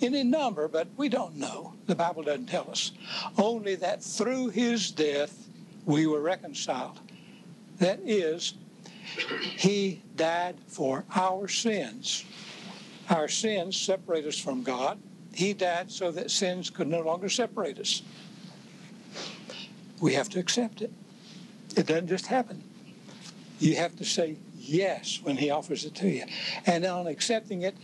Any 0.02 0.24
number, 0.24 0.68
but 0.68 0.88
we 0.98 1.10
don't 1.10 1.36
know. 1.36 1.74
The 1.88 1.96
Bible 1.96 2.24
doesn't 2.24 2.48
tell 2.48 2.70
us. 2.70 2.92
Only 3.38 3.76
that 3.76 4.04
through 4.04 4.50
his 4.50 4.92
death 4.92 5.48
we 5.86 6.08
were 6.08 6.22
reconciled. 6.22 7.00
That 7.80 8.00
is, 8.04 8.54
he 9.58 10.02
died 10.16 10.56
for 10.68 11.04
our 11.16 11.48
sins. 11.48 12.26
Our 13.10 13.28
sins 13.28 13.76
separate 13.78 14.26
us 14.26 14.40
from 14.40 14.64
God. 14.64 15.00
He 15.34 15.54
died 15.54 15.92
so 15.92 16.12
that 16.12 16.32
sins 16.32 16.70
could 16.70 16.88
no 16.88 17.02
longer 17.02 17.28
separate 17.28 17.80
us. 17.80 18.02
We 20.00 20.14
have 20.14 20.30
to 20.30 20.40
accept 20.40 20.82
it. 20.82 20.92
It 21.76 21.88
doesn't 21.88 22.08
just 22.08 22.28
happen. 22.28 22.64
You 23.60 23.76
have 23.76 23.96
to 23.98 24.06
say 24.06 24.38
yes 24.64 25.20
when 25.24 25.38
he 25.38 25.50
offers 25.50 25.86
it 25.86 25.96
to 25.96 26.10
you. 26.10 26.24
And 26.66 26.86
on 26.86 27.08
accepting 27.08 27.64
it, 27.64 27.76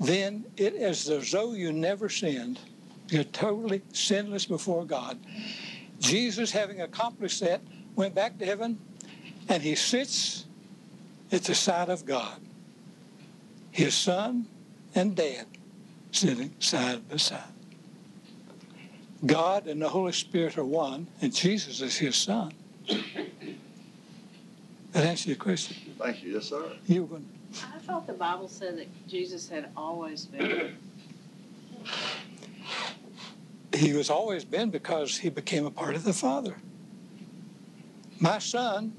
then 0.00 0.44
it 0.56 0.74
is 0.74 1.08
as 1.08 1.30
though 1.30 1.54
you 1.54 1.72
never 1.72 2.08
sinned. 2.08 2.58
You're 3.08 3.24
totally 3.24 3.82
sinless 3.92 4.46
before 4.46 4.84
God. 4.84 5.18
Jesus, 5.98 6.50
having 6.50 6.80
accomplished 6.80 7.40
that, 7.40 7.60
went 7.94 8.14
back 8.14 8.38
to 8.38 8.44
heaven 8.44 8.78
and 9.48 9.62
he 9.62 9.74
sits 9.74 10.44
at 11.32 11.44
the 11.44 11.54
side 11.54 11.88
of 11.88 12.04
God. 12.04 12.40
His 13.70 13.94
son 13.94 14.46
and 14.94 15.14
dad 15.14 15.46
sitting 16.10 16.54
side 16.58 17.08
by 17.08 17.16
side. 17.16 17.42
God 19.24 19.66
and 19.66 19.80
the 19.80 19.88
Holy 19.88 20.12
Spirit 20.12 20.58
are 20.58 20.64
one, 20.64 21.06
and 21.20 21.34
Jesus 21.34 21.80
is 21.80 21.96
his 21.96 22.16
son. 22.16 22.52
That 24.96 25.04
answer 25.04 25.28
your 25.28 25.36
question? 25.36 25.76
Thank 25.98 26.22
you. 26.22 26.32
Yes, 26.32 26.46
sir. 26.46 26.72
You 26.86 27.02
were 27.02 27.08
going 27.08 27.28
I 27.52 27.78
thought 27.80 28.06
the 28.06 28.14
Bible 28.14 28.48
said 28.48 28.78
that 28.78 28.86
Jesus 29.06 29.46
had 29.46 29.68
always 29.76 30.24
been. 30.24 30.74
He 33.74 33.92
was 33.92 34.08
always 34.08 34.42
been 34.42 34.70
because 34.70 35.18
he 35.18 35.28
became 35.28 35.66
a 35.66 35.70
part 35.70 35.96
of 35.96 36.04
the 36.04 36.14
Father. 36.14 36.56
My 38.20 38.38
son 38.38 38.94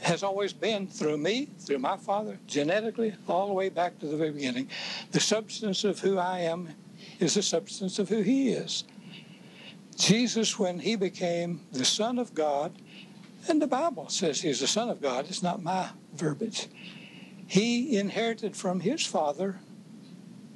has 0.00 0.22
always 0.22 0.54
been 0.54 0.86
through 0.86 1.18
me, 1.18 1.50
through 1.58 1.80
my 1.80 1.98
father, 1.98 2.38
genetically, 2.46 3.14
all 3.28 3.48
the 3.48 3.52
way 3.52 3.68
back 3.68 3.98
to 3.98 4.06
the 4.06 4.16
very 4.16 4.30
beginning. 4.30 4.70
The 5.10 5.20
substance 5.20 5.84
of 5.84 5.98
who 5.98 6.16
I 6.16 6.38
am 6.38 6.70
is 7.20 7.34
the 7.34 7.42
substance 7.42 7.98
of 7.98 8.08
who 8.08 8.22
he 8.22 8.48
is. 8.48 8.84
Jesus, 9.94 10.58
when 10.58 10.78
he 10.78 10.96
became 10.96 11.60
the 11.72 11.84
Son 11.84 12.18
of 12.18 12.32
God, 12.32 12.72
and 13.46 13.62
the 13.62 13.66
Bible 13.66 14.08
says 14.08 14.40
he's 14.40 14.60
the 14.60 14.66
Son 14.66 14.88
of 14.88 15.00
God, 15.00 15.26
it's 15.28 15.42
not 15.42 15.62
my 15.62 15.90
verbiage. 16.14 16.68
He 17.46 17.96
inherited 17.96 18.56
from 18.56 18.80
his 18.80 19.06
father, 19.06 19.60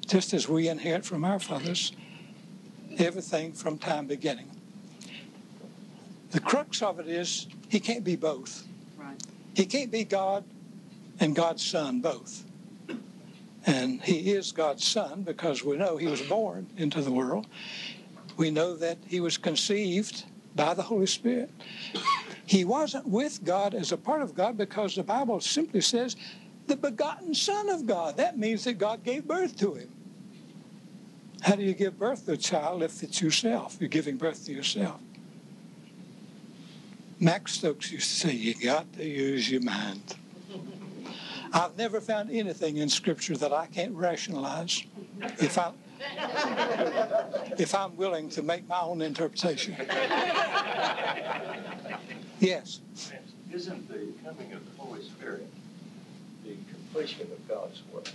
just 0.06 0.34
as 0.34 0.48
we 0.48 0.68
inherit 0.68 1.04
from 1.04 1.24
our 1.24 1.38
fathers, 1.38 1.92
everything 2.98 3.52
from 3.52 3.78
time 3.78 4.06
beginning. 4.06 4.50
The 6.32 6.40
crux 6.40 6.82
of 6.82 6.98
it 6.98 7.08
is 7.08 7.46
he 7.68 7.80
can't 7.80 8.04
be 8.04 8.16
both. 8.16 8.66
Right. 8.98 9.20
He 9.54 9.66
can't 9.66 9.90
be 9.90 10.04
God 10.04 10.44
and 11.20 11.36
God's 11.36 11.64
Son 11.64 12.00
both. 12.00 12.44
And 13.64 14.02
he 14.02 14.32
is 14.32 14.50
God's 14.50 14.84
Son 14.84 15.22
because 15.22 15.62
we 15.62 15.76
know 15.76 15.96
he 15.96 16.06
was 16.06 16.20
born 16.22 16.66
into 16.76 17.00
the 17.00 17.12
world. 17.12 17.46
We 18.36 18.50
know 18.50 18.74
that 18.76 18.98
he 19.06 19.20
was 19.20 19.38
conceived 19.38 20.24
by 20.54 20.74
the 20.74 20.82
Holy 20.82 21.06
Spirit. 21.06 21.50
He 22.46 22.64
wasn't 22.64 23.06
with 23.06 23.44
God 23.44 23.74
as 23.74 23.92
a 23.92 23.96
part 23.96 24.22
of 24.22 24.34
God 24.34 24.56
because 24.56 24.94
the 24.94 25.02
Bible 25.02 25.40
simply 25.40 25.80
says 25.80 26.16
the 26.66 26.76
begotten 26.76 27.34
Son 27.34 27.68
of 27.68 27.86
God. 27.86 28.16
That 28.16 28.38
means 28.38 28.64
that 28.64 28.74
God 28.74 29.04
gave 29.04 29.26
birth 29.26 29.56
to 29.58 29.74
him. 29.74 29.90
How 31.42 31.56
do 31.56 31.62
you 31.62 31.74
give 31.74 31.98
birth 31.98 32.26
to 32.26 32.32
a 32.32 32.36
child 32.36 32.82
if 32.82 33.02
it's 33.02 33.20
yourself? 33.20 33.76
You're 33.80 33.88
giving 33.88 34.16
birth 34.16 34.44
to 34.46 34.52
yourself. 34.52 35.00
Max 37.18 37.52
Stokes 37.52 37.90
used 37.90 38.08
to 38.10 38.28
say, 38.28 38.32
You 38.32 38.54
got 38.54 38.92
to 38.94 39.04
use 39.04 39.50
your 39.50 39.62
mind. 39.62 40.16
I've 41.52 41.76
never 41.76 42.00
found 42.00 42.30
anything 42.30 42.78
in 42.78 42.88
Scripture 42.88 43.36
that 43.36 43.52
I 43.52 43.66
can't 43.66 43.94
rationalize 43.94 44.84
if, 45.38 45.58
I, 45.58 45.72
if 47.58 47.74
I'm 47.74 47.94
willing 47.96 48.28
to 48.30 48.42
make 48.42 48.66
my 48.68 48.80
own 48.80 49.02
interpretation. 49.02 49.76
Yes. 52.42 52.80
Isn't 53.52 53.88
the 53.88 54.08
coming 54.24 54.52
of 54.52 54.64
the 54.64 54.82
Holy 54.82 55.02
Spirit 55.04 55.46
the 56.44 56.56
completion 56.72 57.30
of 57.30 57.48
God's 57.48 57.82
work? 57.92 58.08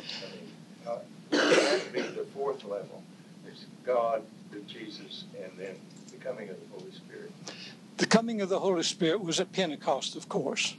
I 0.00 0.34
mean, 0.34 0.50
uh, 0.84 0.98
that 1.30 1.82
would 1.84 1.92
be 1.92 2.00
the 2.00 2.26
fourth 2.34 2.64
level. 2.64 3.04
It's 3.46 3.66
God, 3.86 4.22
the 4.50 4.58
Jesus, 4.60 5.24
and 5.40 5.52
then 5.56 5.76
the 6.10 6.16
coming 6.16 6.48
of 6.48 6.56
the 6.58 6.78
Holy 6.78 6.90
Spirit. 6.90 7.30
The 7.98 8.06
coming 8.06 8.40
of 8.40 8.48
the 8.48 8.58
Holy 8.58 8.82
Spirit 8.82 9.22
was 9.22 9.38
at 9.38 9.52
Pentecost, 9.52 10.16
of 10.16 10.28
course. 10.28 10.74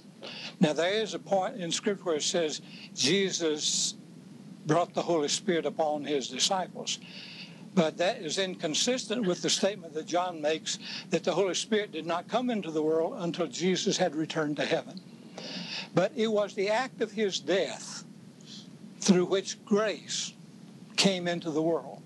Now, 0.59 0.73
there 0.73 0.91
is 0.91 1.13
a 1.13 1.19
point 1.19 1.55
in 1.55 1.71
Scripture 1.71 2.03
where 2.03 2.15
it 2.17 2.23
says 2.23 2.61
Jesus 2.93 3.95
brought 4.65 4.93
the 4.93 5.03
Holy 5.03 5.29
Spirit 5.29 5.65
upon 5.65 6.03
his 6.03 6.27
disciples. 6.27 6.99
But 7.75 7.97
that 7.97 8.17
is 8.17 8.39
inconsistent 8.39 9.25
with 9.25 9.41
the 9.41 9.49
statement 9.49 9.93
that 9.93 10.05
John 10.05 10.41
makes 10.41 10.79
that 11.11 11.23
the 11.23 11.33
Holy 11.33 11.53
Spirit 11.53 11.91
did 11.91 12.05
not 12.05 12.27
come 12.27 12.49
into 12.49 12.71
the 12.71 12.83
world 12.83 13.15
until 13.17 13.47
Jesus 13.47 13.97
had 13.97 14.15
returned 14.15 14.57
to 14.57 14.65
heaven. 14.65 14.99
But 15.93 16.11
it 16.15 16.27
was 16.27 16.53
the 16.53 16.69
act 16.69 17.01
of 17.01 17.11
his 17.11 17.39
death 17.39 18.03
through 18.99 19.25
which 19.25 19.63
grace 19.65 20.33
came 20.97 21.27
into 21.27 21.51
the 21.51 21.61
world. 21.61 22.01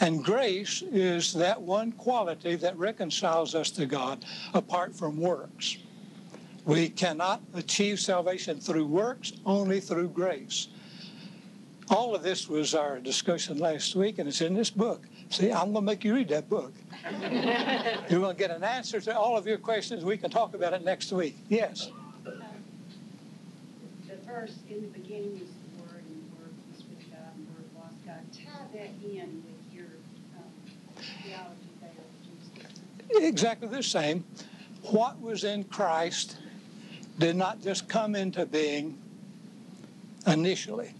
And 0.00 0.24
grace 0.24 0.82
is 0.82 1.32
that 1.34 1.60
one 1.60 1.92
quality 1.92 2.56
that 2.56 2.76
reconciles 2.76 3.54
us 3.54 3.70
to 3.72 3.86
God 3.86 4.24
apart 4.54 4.94
from 4.94 5.18
works. 5.18 5.78
We 6.64 6.88
cannot 6.88 7.42
achieve 7.54 8.00
salvation 8.00 8.60
through 8.60 8.86
works, 8.86 9.32
only 9.44 9.80
through 9.80 10.08
grace. 10.08 10.68
All 11.88 12.16
of 12.16 12.22
this 12.22 12.48
was 12.48 12.74
our 12.74 12.98
discussion 12.98 13.58
last 13.58 13.94
week, 13.94 14.18
and 14.18 14.28
it's 14.28 14.40
in 14.40 14.54
this 14.54 14.70
book. 14.70 15.04
See, 15.30 15.52
I'm 15.52 15.72
going 15.72 15.74
to 15.74 15.80
make 15.82 16.02
you 16.04 16.14
read 16.14 16.28
that 16.28 16.48
book. 16.48 16.72
You're 18.10 18.20
going 18.20 18.34
to 18.34 18.38
get 18.38 18.50
an 18.50 18.64
answer 18.64 19.00
to 19.00 19.16
all 19.16 19.36
of 19.36 19.46
your 19.46 19.58
questions. 19.58 20.04
We 20.04 20.16
can 20.16 20.30
talk 20.30 20.54
about 20.54 20.72
it 20.72 20.84
next 20.84 21.12
week. 21.12 21.36
Yes. 21.48 21.90
The 22.24 22.32
verse, 24.26 24.54
in 24.68 24.82
the 24.82 24.88
beginning 24.88 25.38
was 25.38 25.48
the 25.48 25.82
Word, 25.82 26.02
and 26.08 26.24
the 26.24 26.36
Word 26.36 26.54
was 26.72 26.84
with 26.88 27.10
God, 27.10 27.20
and 27.36 27.46
the 27.46 27.52
Word 27.52 27.70
was 27.76 27.92
God. 28.04 28.24
Tie 28.32 28.78
that 28.78 28.90
in 29.04 29.44
with 29.44 29.74
your 29.74 29.86
um, 30.36 30.50
theology 31.22 31.70
there 31.80 31.90
Jesus. 33.08 33.28
Exactly 33.28 33.68
the 33.68 33.82
same. 33.82 34.24
What 34.82 35.20
was 35.20 35.44
in 35.44 35.62
Christ 35.64 36.36
did 37.20 37.36
not 37.36 37.62
just 37.62 37.88
come 37.88 38.16
into 38.16 38.44
being 38.44 38.98
initially. 40.26 40.94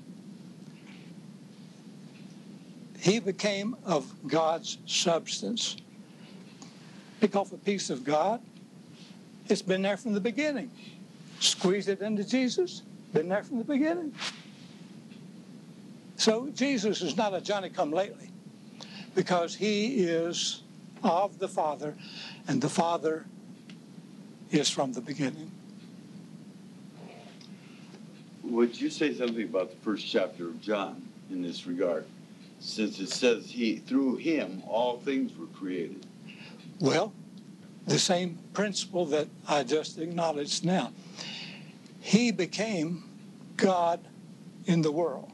He 2.98 3.18
became 3.18 3.76
of 3.85 4.12
God's 4.26 4.78
substance. 4.87 5.76
Pick 7.20 7.37
off 7.37 7.52
a 7.52 7.56
piece 7.56 7.90
of 7.90 8.04
God. 8.04 8.40
It's 9.48 9.62
been 9.62 9.82
there 9.82 9.96
from 9.96 10.12
the 10.12 10.20
beginning. 10.20 10.70
Squeeze 11.40 11.88
it 11.88 12.00
into 12.00 12.24
Jesus. 12.24 12.82
Been 13.12 13.28
there 13.28 13.42
from 13.42 13.59
the 13.59 13.64
beginning. 13.64 14.12
So 16.16 16.48
Jesus 16.54 17.02
is 17.02 17.16
not 17.16 17.35
a 17.35 17.40
Johnny 17.40 17.68
come 17.68 17.92
lately 17.92 18.30
because 19.14 19.54
he 19.54 20.04
is 20.04 20.62
of 21.02 21.38
the 21.38 21.48
Father, 21.48 21.94
and 22.48 22.61
the 22.61 22.68
Father 22.68 23.26
is 24.50 24.68
from 24.68 24.92
the 24.92 25.00
beginning. 25.00 25.50
Would 28.42 28.80
you 28.80 28.90
say 28.90 29.14
something 29.14 29.44
about 29.44 29.70
the 29.70 29.76
first 29.76 30.06
chapter 30.06 30.48
of 30.48 30.61
John 30.61 31.02
in 31.30 31.42
this 31.42 31.66
regard? 31.66 32.06
Since 32.59 33.01
it 33.01 33.11
says 33.11 33.51
he 33.51 33.77
through 33.77 34.16
him 34.16 34.62
all 34.66 34.99
things 34.99 35.37
were 35.37 35.47
created. 35.47 36.07
Well, 36.81 37.12
the 37.87 37.99
same 37.99 38.38
principle 38.53 39.07
that 39.07 39.29
I 39.49 39.62
just 39.62 39.99
acknowledged 39.99 40.64
now. 40.64 40.92
He 42.01 42.33
became 42.33 43.05
God 43.57 44.01
in 44.66 44.83
the 44.83 44.92
world 44.92 45.31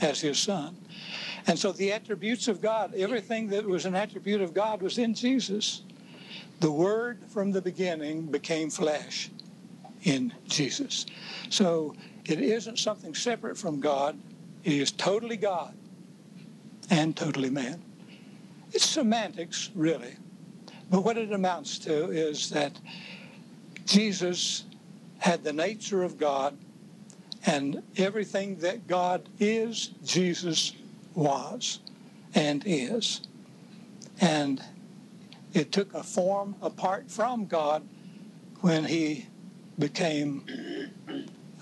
as 0.00 0.20
his 0.20 0.38
son. 0.38 0.76
And 1.46 1.58
so 1.58 1.72
the 1.72 1.92
attributes 1.92 2.48
of 2.48 2.60
God, 2.60 2.94
everything 2.94 3.48
that 3.48 3.66
was 3.66 3.84
an 3.84 3.94
attribute 3.94 4.40
of 4.40 4.54
God 4.54 4.80
was 4.80 4.98
in 4.98 5.14
Jesus. 5.14 5.82
The 6.60 6.70
Word 6.70 7.18
from 7.28 7.50
the 7.50 7.60
beginning 7.60 8.26
became 8.26 8.70
flesh 8.70 9.30
in 10.04 10.32
Jesus. 10.46 11.06
So 11.50 11.94
it 12.24 12.40
isn't 12.40 12.78
something 12.78 13.14
separate 13.14 13.58
from 13.58 13.80
God, 13.80 14.18
it 14.64 14.74
is 14.74 14.92
totally 14.92 15.36
God 15.36 15.74
and 16.92 17.16
totally 17.16 17.48
man. 17.48 17.82
It's 18.70 18.84
semantics, 18.84 19.70
really. 19.74 20.14
But 20.90 21.04
what 21.04 21.16
it 21.16 21.32
amounts 21.32 21.78
to 21.80 22.10
is 22.10 22.50
that 22.50 22.78
Jesus 23.86 24.64
had 25.18 25.42
the 25.42 25.54
nature 25.54 26.02
of 26.02 26.18
God, 26.18 26.56
and 27.46 27.82
everything 27.96 28.56
that 28.56 28.86
God 28.86 29.26
is, 29.40 29.88
Jesus 30.04 30.74
was 31.14 31.80
and 32.34 32.62
is. 32.66 33.22
And 34.20 34.62
it 35.54 35.72
took 35.72 35.94
a 35.94 36.02
form 36.02 36.56
apart 36.60 37.10
from 37.10 37.46
God 37.46 37.88
when 38.60 38.84
he 38.84 39.26
became 39.78 40.44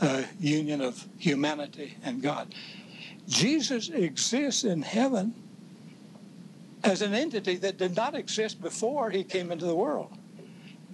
a 0.00 0.24
union 0.40 0.80
of 0.80 1.06
humanity 1.18 1.96
and 2.02 2.20
God. 2.20 2.52
Jesus 3.28 3.88
exists 3.88 4.64
in 4.64 4.82
heaven 4.82 5.34
as 6.82 7.02
an 7.02 7.14
entity 7.14 7.56
that 7.56 7.78
did 7.78 7.94
not 7.94 8.14
exist 8.14 8.60
before 8.60 9.10
he 9.10 9.22
came 9.22 9.52
into 9.52 9.66
the 9.66 9.74
world. 9.74 10.16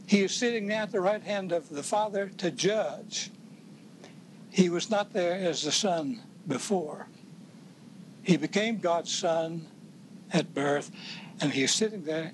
He 0.06 0.22
is 0.22 0.34
sitting 0.34 0.66
now 0.66 0.82
at 0.82 0.92
the 0.92 1.00
right 1.00 1.22
hand 1.22 1.52
of 1.52 1.68
the 1.68 1.82
Father 1.82 2.30
to 2.38 2.50
judge. 2.50 3.30
He 4.50 4.68
was 4.68 4.90
not 4.90 5.12
there 5.12 5.34
as 5.34 5.62
the 5.62 5.72
Son 5.72 6.22
before. 6.46 7.08
He 8.22 8.36
became 8.36 8.78
God's 8.78 9.14
Son 9.14 9.66
at 10.32 10.54
birth, 10.54 10.90
and 11.40 11.52
he 11.52 11.62
is 11.62 11.72
sitting 11.72 12.02
there, 12.04 12.32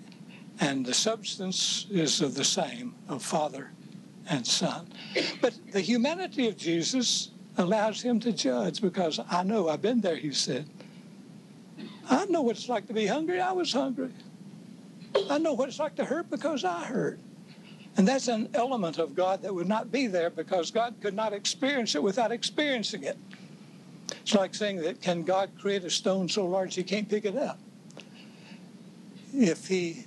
and 0.60 0.86
the 0.86 0.94
substance 0.94 1.86
is 1.90 2.20
of 2.20 2.34
the 2.34 2.44
same 2.44 2.94
of 3.08 3.22
Father 3.22 3.70
and 4.28 4.46
Son. 4.46 4.86
But 5.40 5.54
the 5.72 5.80
humanity 5.80 6.48
of 6.48 6.56
Jesus 6.56 7.31
allows 7.56 8.02
him 8.02 8.20
to 8.20 8.32
judge 8.32 8.80
because 8.80 9.20
I 9.30 9.42
know 9.42 9.68
I've 9.68 9.82
been 9.82 10.00
there, 10.00 10.16
he 10.16 10.32
said. 10.32 10.66
I 12.08 12.24
know 12.26 12.42
what 12.42 12.56
it's 12.56 12.68
like 12.68 12.86
to 12.88 12.94
be 12.94 13.06
hungry. 13.06 13.40
I 13.40 13.52
was 13.52 13.72
hungry. 13.72 14.10
I 15.30 15.38
know 15.38 15.52
what 15.52 15.68
it's 15.68 15.78
like 15.78 15.94
to 15.96 16.04
hurt 16.04 16.30
because 16.30 16.64
I 16.64 16.84
hurt. 16.84 17.18
And 17.96 18.08
that's 18.08 18.28
an 18.28 18.48
element 18.54 18.98
of 18.98 19.14
God 19.14 19.42
that 19.42 19.54
would 19.54 19.68
not 19.68 19.92
be 19.92 20.06
there 20.06 20.30
because 20.30 20.70
God 20.70 20.94
could 21.02 21.14
not 21.14 21.32
experience 21.32 21.94
it 21.94 22.02
without 22.02 22.32
experiencing 22.32 23.02
it. 23.02 23.18
It's 24.22 24.34
like 24.34 24.54
saying 24.54 24.78
that 24.82 25.02
can 25.02 25.22
God 25.22 25.50
create 25.58 25.84
a 25.84 25.90
stone 25.90 26.28
so 26.28 26.46
large 26.46 26.74
he 26.74 26.82
can't 26.82 27.08
pick 27.08 27.24
it 27.24 27.36
up? 27.36 27.58
If 29.34 29.66
he 29.68 30.06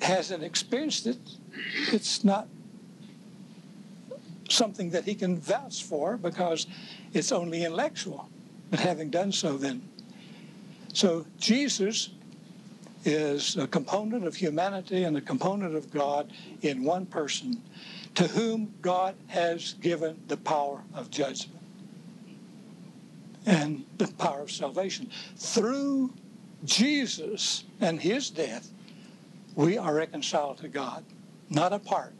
hasn't 0.00 0.44
experienced 0.44 1.06
it, 1.06 1.18
it's 1.92 2.22
not 2.22 2.48
something 4.48 4.90
that 4.90 5.04
he 5.04 5.14
can 5.14 5.38
vouch 5.38 5.82
for 5.82 6.16
because 6.16 6.66
it's 7.12 7.32
only 7.32 7.64
intellectual. 7.64 8.28
But 8.70 8.80
having 8.80 9.10
done 9.10 9.32
so, 9.32 9.56
then. 9.56 9.82
So 10.92 11.26
Jesus 11.38 12.10
is 13.04 13.56
a 13.56 13.66
component 13.66 14.26
of 14.26 14.34
humanity 14.34 15.04
and 15.04 15.16
a 15.16 15.20
component 15.20 15.76
of 15.76 15.90
God 15.90 16.32
in 16.62 16.82
one 16.82 17.06
person 17.06 17.62
to 18.16 18.26
whom 18.26 18.74
God 18.82 19.14
has 19.28 19.74
given 19.74 20.20
the 20.26 20.36
power 20.36 20.82
of 20.94 21.10
judgment 21.10 21.60
and 23.44 23.84
the 23.98 24.08
power 24.08 24.40
of 24.40 24.50
salvation. 24.50 25.10
Through 25.36 26.12
Jesus 26.64 27.64
and 27.80 28.00
his 28.00 28.30
death, 28.30 28.70
we 29.54 29.78
are 29.78 29.94
reconciled 29.94 30.58
to 30.58 30.68
God, 30.68 31.04
not 31.48 31.72
apart 31.72 32.12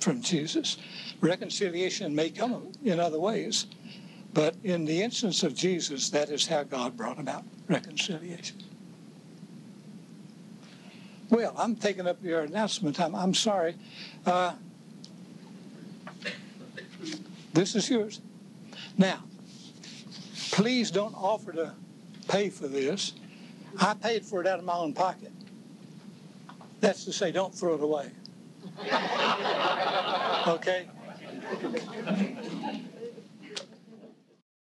from 0.00 0.22
Jesus. 0.22 0.78
Reconciliation 1.24 2.14
may 2.14 2.28
come 2.28 2.70
in 2.84 3.00
other 3.00 3.18
ways, 3.18 3.64
but 4.34 4.54
in 4.62 4.84
the 4.84 5.00
instance 5.00 5.42
of 5.42 5.54
Jesus, 5.54 6.10
that 6.10 6.28
is 6.28 6.46
how 6.46 6.64
God 6.64 6.98
brought 6.98 7.18
about 7.18 7.44
reconciliation. 7.66 8.58
Well, 11.30 11.54
I'm 11.56 11.76
taking 11.76 12.06
up 12.06 12.22
your 12.22 12.40
announcement 12.40 12.96
time. 12.96 13.14
I'm 13.14 13.32
sorry. 13.32 13.74
Uh, 14.26 14.52
this 17.54 17.74
is 17.74 17.88
yours. 17.88 18.20
Now, 18.98 19.24
please 20.50 20.90
don't 20.90 21.14
offer 21.14 21.52
to 21.52 21.72
pay 22.28 22.50
for 22.50 22.68
this. 22.68 23.14
I 23.80 23.94
paid 23.94 24.26
for 24.26 24.42
it 24.42 24.46
out 24.46 24.58
of 24.58 24.66
my 24.66 24.76
own 24.76 24.92
pocket. 24.92 25.32
That's 26.80 27.06
to 27.06 27.14
say, 27.14 27.32
don't 27.32 27.54
throw 27.54 27.74
it 27.76 27.82
away. 27.82 28.10
Okay? 30.46 30.86
Thank 31.46 32.82
you. 32.84 32.93